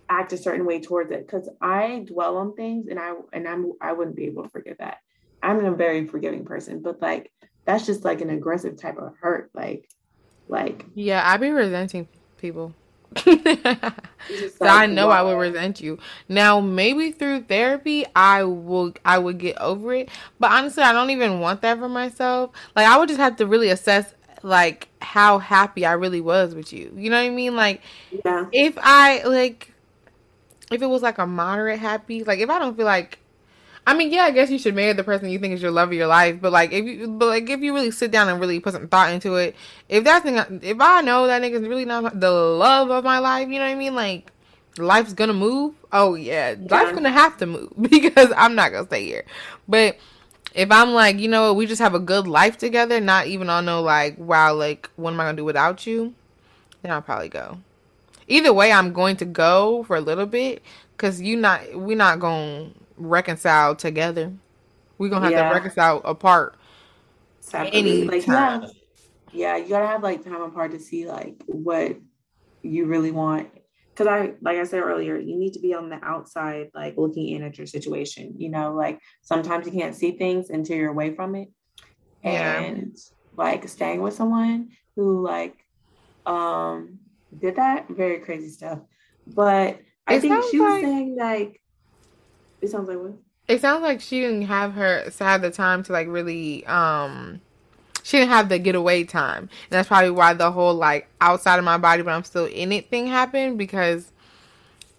[0.08, 3.72] act a certain way towards it because I dwell on things and I, and I'm,
[3.80, 4.98] I wouldn't be able to forget that.
[5.42, 7.32] I'm a very forgiving person, but like,
[7.64, 9.50] that's just like an aggressive type of hurt.
[9.54, 9.88] Like,
[10.48, 12.06] like, yeah, I'd be resenting
[12.38, 12.72] people.
[13.16, 15.98] So I know I will resent you.
[16.28, 20.08] Now, maybe through therapy, I will I would get over it.
[20.38, 22.50] But honestly, I don't even want that for myself.
[22.74, 26.72] Like, I would just have to really assess like how happy I really was with
[26.72, 26.92] you.
[26.96, 27.56] You know what I mean?
[27.56, 27.82] Like,
[28.24, 28.46] yeah.
[28.52, 29.72] if I like,
[30.70, 33.18] if it was like a moderate happy, like if I don't feel like
[33.86, 35.90] I mean, yeah, I guess you should marry the person you think is your love
[35.90, 36.40] of your life.
[36.40, 38.88] But like, if you, but like, if you really sit down and really put some
[38.88, 39.54] thought into it,
[39.88, 43.48] if that's, thing, if I know that nigga's really not the love of my life,
[43.48, 43.94] you know what I mean?
[43.94, 44.32] Like,
[44.76, 45.74] life's gonna move.
[45.92, 46.66] Oh yeah, yeah.
[46.68, 49.24] life's gonna have to move because I'm not gonna stay here.
[49.68, 49.98] But
[50.52, 53.66] if I'm like, you know, we just have a good life together, not even on
[53.66, 56.12] no like, wow, like, what am I gonna do without you?
[56.82, 57.58] Then I'll probably go.
[58.26, 60.60] Either way, I'm going to go for a little bit
[60.96, 64.32] because you not, we're not gonna reconcile together.
[64.98, 65.48] We're gonna have yeah.
[65.48, 66.56] to reconcile apart.
[67.52, 68.66] Any like yeah,
[69.32, 71.96] yeah, you gotta have like time apart to see like what
[72.62, 73.50] you really want.
[73.94, 77.28] Cause I like I said earlier, you need to be on the outside, like looking
[77.28, 78.34] in at your situation.
[78.36, 81.48] You know, like sometimes you can't see things until you're away from it.
[82.22, 82.60] Yeah.
[82.60, 82.96] And
[83.36, 85.56] like staying with someone who like
[86.26, 86.98] um
[87.38, 88.80] did that, very crazy stuff.
[89.26, 91.60] But I it think she was like, saying like
[92.60, 93.12] it sounds like what?
[93.48, 97.40] It sounds like she didn't have her have the time to like really um
[98.02, 99.42] she didn't have the getaway time.
[99.42, 102.72] And that's probably why the whole like outside of my body but I'm still in
[102.72, 104.12] it thing happened because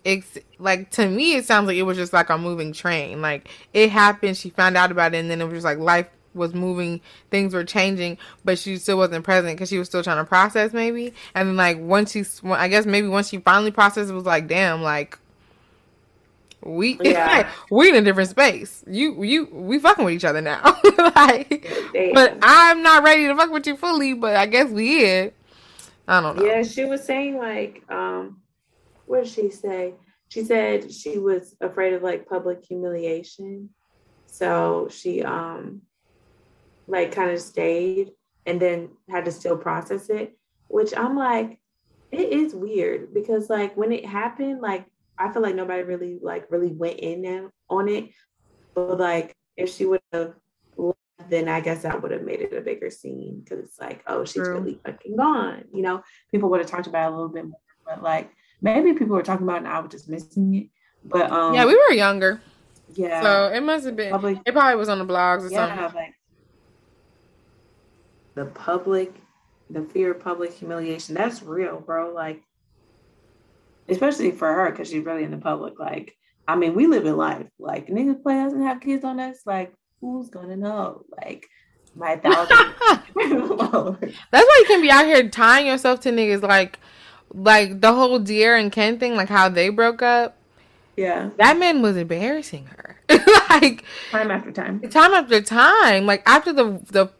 [0.04, 3.22] it's like to me it sounds like it was just like a moving train.
[3.22, 6.08] Like it happened, she found out about it and then it was just like life
[6.34, 7.02] was moving,
[7.32, 10.72] things were changing, but she still wasn't present because she was still trying to process
[10.72, 11.14] maybe.
[11.36, 14.48] And then like once she, I guess maybe once she finally processed, it was like,
[14.48, 15.20] damn, like
[16.68, 17.50] we yeah.
[17.72, 18.84] we in a different space.
[18.88, 20.62] You you we fucking with each other now.
[21.16, 21.66] like,
[22.14, 24.14] but I'm not ready to fuck with you fully.
[24.14, 25.32] But I guess we is.
[26.08, 26.46] I don't know.
[26.46, 28.42] Yeah, she was saying like, um,
[29.06, 29.94] what did she say?
[30.30, 33.70] She said she was afraid of like public humiliation,
[34.26, 35.82] so she um,
[36.88, 38.12] like kind of stayed
[38.46, 40.38] and then had to still process it.
[40.68, 41.60] Which I'm like,
[42.12, 44.86] it is weird because like when it happened, like
[45.20, 48.10] I feel like nobody really like really went in on it.
[48.76, 50.34] But like if she would have
[50.78, 50.98] left,
[51.30, 54.26] then I guess that would have made it a bigger scene because it's like, oh,
[54.26, 54.60] she's True.
[54.60, 55.64] really fucking gone.
[55.74, 57.60] You know, people would have talked about it a little bit more.
[57.86, 60.70] But like maybe people were talking about it and I was just missing it.
[61.04, 62.42] But um Yeah, we were younger.
[62.94, 63.22] Yeah.
[63.22, 65.96] So it must have been public, it probably was on the blogs or yeah, something.
[65.96, 66.14] Like
[68.36, 69.16] the public
[69.70, 72.14] the fear of public humiliation, that's real, bro.
[72.14, 72.42] Like
[73.90, 75.80] especially for her because she's really in the public.
[75.80, 76.16] Like,
[76.48, 77.48] I mean, we live in life.
[77.60, 79.40] Like, niggas play us and have kids on us.
[79.46, 81.04] Like, who's gonna know?
[81.24, 81.46] Like,
[81.96, 82.74] my thousand.
[82.86, 86.42] That's why you can be out here tying yourself to niggas.
[86.42, 86.80] Like,
[87.34, 89.16] like the whole Dear and Ken thing.
[89.16, 90.38] Like how they broke up.
[90.96, 93.00] Yeah, that man was embarrassing her.
[93.50, 96.06] like time after time, time after time.
[96.06, 97.12] Like after the the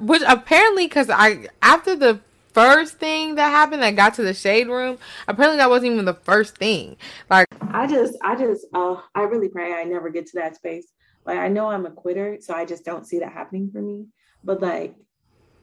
[0.00, 2.20] which apparently because I after the
[2.54, 4.98] first thing that happened that got to the shade room.
[5.28, 6.96] Apparently, that wasn't even the first thing.
[7.28, 10.86] Like, I just, I just, uh, I really pray I never get to that space.
[11.26, 14.06] Like, I know I'm a quitter, so I just don't see that happening for me.
[14.42, 14.94] But like,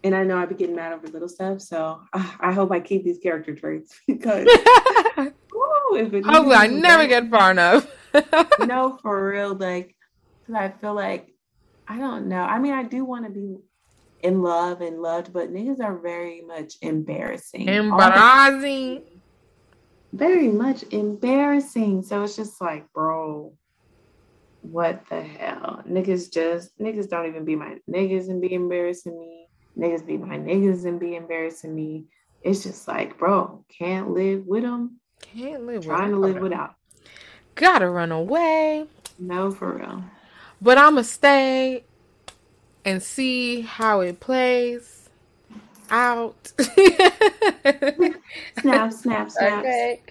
[0.04, 1.62] and I know I'd be getting mad over little stuff.
[1.62, 4.48] So uh, I hope I keep these character traits because.
[5.94, 7.88] if it Hopefully, I never get far enough.
[8.60, 9.56] no, for real.
[9.56, 9.96] Like,
[10.54, 11.32] I feel like
[11.88, 12.42] I don't know.
[12.42, 13.58] I mean, I do want to be
[14.24, 17.68] in love and loved, but niggas are very much embarrassing.
[17.68, 19.04] Embarrassing.
[20.14, 22.04] Very much embarrassing.
[22.04, 23.54] So it's just like, bro,
[24.62, 25.84] what the hell?
[25.88, 29.48] Niggas just niggas don't even be my niggas and be embarrassing me.
[29.78, 32.06] Niggas be my niggas and be embarrassing me.
[32.42, 35.00] It's just like, bro, can't live with them.
[35.22, 35.86] Can't live.
[35.86, 36.76] With trying to live without.
[37.56, 38.86] Gotta run away.
[39.20, 40.04] No, for real.
[40.62, 41.84] But I'ma stay
[42.86, 45.10] and see how it plays
[45.90, 46.52] out.
[48.60, 49.32] snap, snap, snap.
[49.60, 50.02] Okay.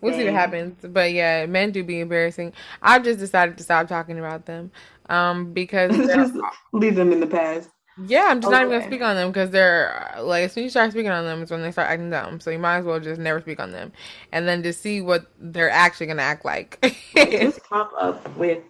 [0.00, 0.20] We'll Dang.
[0.20, 0.76] see what happens.
[0.82, 2.52] But yeah, men do be embarrassing.
[2.82, 4.70] I've just decided to stop talking about them.
[5.08, 6.34] Um, because just
[6.72, 7.70] leave them in the past.
[8.06, 8.56] Yeah, I'm just okay.
[8.56, 11.10] not even gonna speak on them because they're like as soon as you start speaking
[11.10, 12.40] on them, it's when they start acting dumb.
[12.40, 13.92] So you might as well just never speak on them,
[14.32, 16.78] and then just see what they're actually gonna act like.
[17.14, 18.62] just pop up with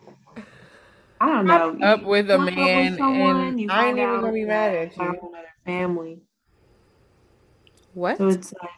[1.25, 1.87] I don't know.
[1.87, 5.03] Up with a man, with someone, and I ain't even gonna be mad at you.
[5.03, 6.21] Another family.
[7.95, 8.19] What?
[8.19, 8.71] So it's like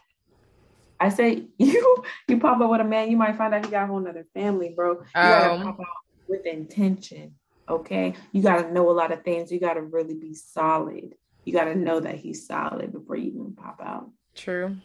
[1.01, 3.85] I say you you pop up with a man, you might find out he got
[3.85, 4.93] a whole other family, bro.
[4.93, 5.87] You gotta um, pop out
[6.29, 7.35] with intention.
[7.69, 9.51] Okay, you gotta know a lot of things.
[9.51, 11.15] You gotta really be solid.
[11.45, 14.11] You gotta know that he's solid before you even pop out.
[14.35, 14.77] True.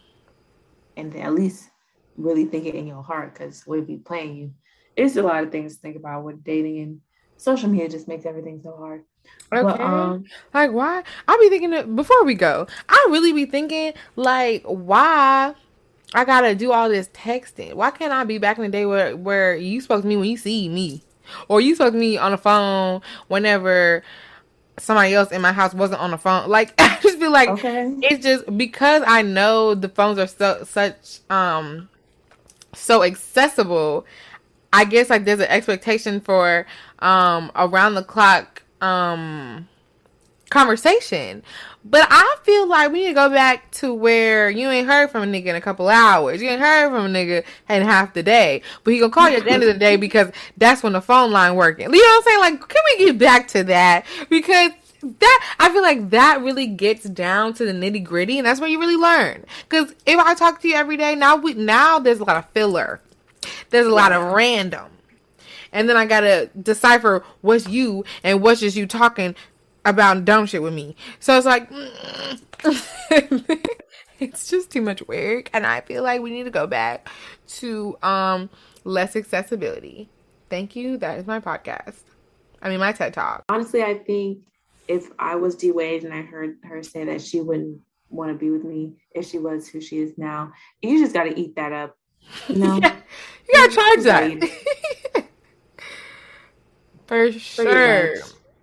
[0.98, 1.70] And at least
[2.18, 4.52] really think it in your heart, because we'll be playing you.
[4.96, 7.02] It's a lot of things to think about with dating and
[7.42, 9.04] social media just makes everything so hard.
[9.52, 9.64] Okay.
[9.64, 11.04] But, um, like why?
[11.28, 15.56] I'll be thinking that before we go, I really be thinking like why
[16.14, 17.74] I gotta do all this texting.
[17.74, 20.30] Why can't I be back in the day where where you spoke to me when
[20.30, 21.02] you see me,
[21.48, 24.04] or you spoke to me on the phone whenever
[24.78, 26.48] somebody else in my house wasn't on the phone.
[26.48, 27.94] Like I just feel like okay.
[28.04, 31.90] it's just because I know the phones are so such um
[32.74, 34.06] so accessible.
[34.74, 36.66] I guess like there's an expectation for
[37.00, 39.68] um around the clock um
[40.52, 41.44] conversation.
[41.84, 45.24] But I feel like we need to go back to where you ain't heard from
[45.24, 46.40] a nigga in a couple hours.
[46.40, 48.62] You ain't heard from a nigga in half the day.
[48.84, 51.02] But he gonna call you at the end of the day because that's when the
[51.02, 51.86] phone line working.
[51.86, 52.40] You know what I'm saying?
[52.40, 54.06] Like, can we get back to that?
[54.30, 58.60] Because that I feel like that really gets down to the nitty gritty, and that's
[58.60, 59.44] where you really learn.
[59.68, 62.48] Because if I talk to you every day, now we now there's a lot of
[62.50, 63.02] filler.
[63.70, 64.92] There's a lot of random
[65.72, 69.36] and then I gotta decipher what's you and what's just you talking
[69.86, 70.96] about dumb shit with me.
[71.20, 71.70] So it's like
[74.20, 77.10] it's just too much work, and I feel like we need to go back
[77.48, 78.50] to um
[78.84, 80.10] less accessibility.
[80.50, 80.98] Thank you.
[80.98, 82.02] That is my podcast.
[82.62, 83.44] I mean, my TED talk.
[83.50, 84.40] Honestly, I think
[84.88, 87.80] if I was D Wade and I heard her say that she wouldn't
[88.10, 91.24] want to be with me if she was who she is now, you just got
[91.24, 91.96] to eat that up.
[92.50, 92.96] Know, yeah,
[93.48, 95.26] you gotta charge that.
[97.08, 98.16] For sure.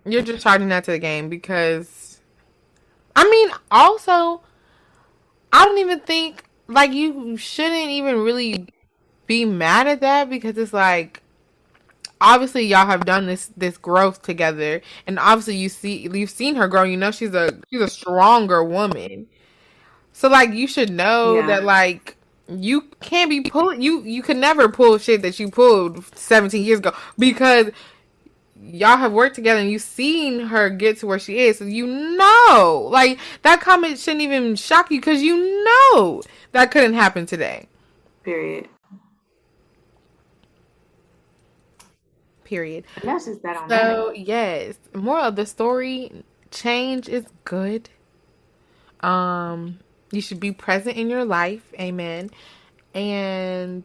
[0.05, 2.19] You're just charging that to the game because,
[3.15, 4.41] I mean, also,
[5.53, 8.67] I don't even think like you shouldn't even really
[9.27, 11.21] be mad at that because it's like
[12.21, 14.81] obviously y'all have done this this growth together.
[15.07, 16.83] And obviously you see you've seen her grow.
[16.83, 19.27] You know she's a she's a stronger woman.
[20.13, 21.47] So like you should know Yeah.
[21.47, 22.17] that like
[22.49, 26.79] you can't be pulling you you can never pull shit that you pulled 17 years
[26.79, 27.69] ago because
[28.61, 31.85] y'all have worked together and you've seen her get to where she is so you
[31.85, 36.21] know like that comment shouldn't even shock you because you know
[36.51, 37.67] that couldn't happen today
[38.23, 38.67] Period.
[42.43, 43.81] period that's just that on that.
[43.81, 46.23] So yes, more of the story.
[46.51, 47.89] Change is good.
[49.01, 49.79] Um,
[50.11, 51.73] you should be present in your life.
[51.79, 52.29] Amen.
[52.93, 53.83] And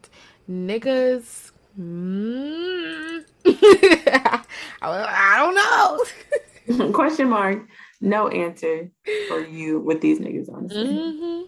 [0.49, 4.43] niggas, mm, I,
[4.81, 6.05] I
[6.67, 6.91] don't know.
[6.93, 7.67] Question mark.
[8.01, 8.89] No answer
[9.27, 10.85] for you with these niggas, honestly.
[10.85, 11.41] hmm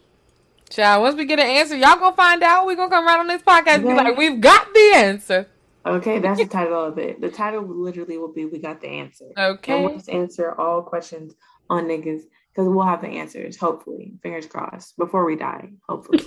[0.70, 2.68] Child, once we get an answer, y'all gonna find out.
[2.68, 5.48] We gonna come right on this podcast and be like, we've got the answer.
[5.86, 7.22] Okay, that's the title of it.
[7.22, 9.38] The title literally will be "We Got the Answer." Okay.
[9.40, 9.86] And Okay.
[9.86, 11.36] we'll just answer all questions
[11.70, 12.24] on niggas
[12.58, 13.56] because we'll have the answers.
[13.56, 14.98] Hopefully, fingers crossed.
[14.98, 16.24] Before we die, hopefully.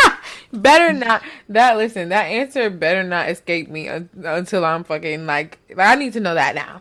[0.52, 5.58] better not that listen that answer better not escape me un- until i'm fucking like,
[5.74, 6.80] like i need to know that now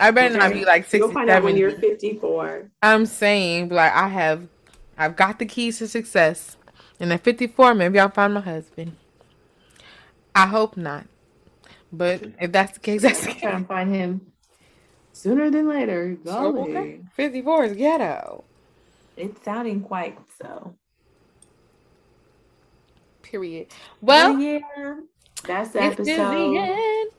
[0.00, 2.72] i better not be like 60 You'll find out when you're 54.
[2.82, 4.48] i'm saying like i have
[4.98, 6.56] i've got the keys to success
[6.98, 8.96] and at 54 maybe i'll find my husband
[10.34, 11.06] i hope not
[11.92, 14.32] but if that's the case that's the case Trying to find him
[15.14, 16.16] sooner than later.
[16.24, 16.76] Golly.
[16.76, 17.00] okay.
[17.14, 18.44] 54 is ghetto
[19.16, 20.74] It's sounding quite so.
[23.22, 23.68] period
[24.00, 24.58] Well, well yeah,
[25.46, 26.56] that's the This is the episode.
[26.56, 27.10] end.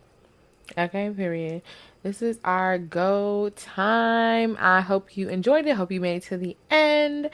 [0.78, 1.62] Okay, period.
[2.04, 4.58] This is our go time.
[4.60, 5.76] I hope you enjoyed it.
[5.76, 7.30] Hope you made it to the end.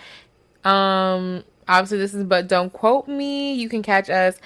[0.64, 3.54] Um, obviously this is but don't quote me.
[3.54, 4.40] You can catch us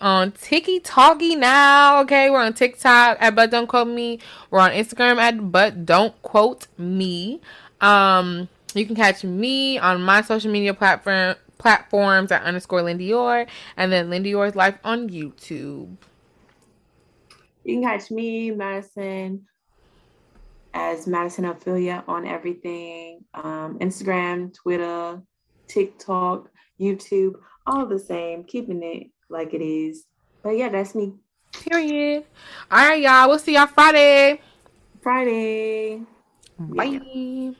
[0.00, 2.00] on Tiki Talkie now.
[2.02, 4.20] Okay, we're on TikTok at but don't quote me.
[4.50, 7.40] We're on Instagram at but don't quote me.
[7.80, 13.46] Um, you can catch me on my social media platform platforms at underscore Lindy Orr
[13.76, 15.96] and then Lindy Orr's life on YouTube.
[17.64, 19.46] You can catch me, Madison,
[20.74, 25.20] as Madison Ophelia on everything um, Instagram, Twitter,
[25.66, 27.34] TikTok, YouTube,
[27.66, 30.04] all the same, keeping it like it is.
[30.42, 31.14] But yeah, that's me.
[31.52, 32.24] Period.
[32.70, 33.28] All right, y'all.
[33.28, 34.40] We'll see y'all Friday.
[35.02, 36.02] Friday.
[36.58, 37.54] Bye.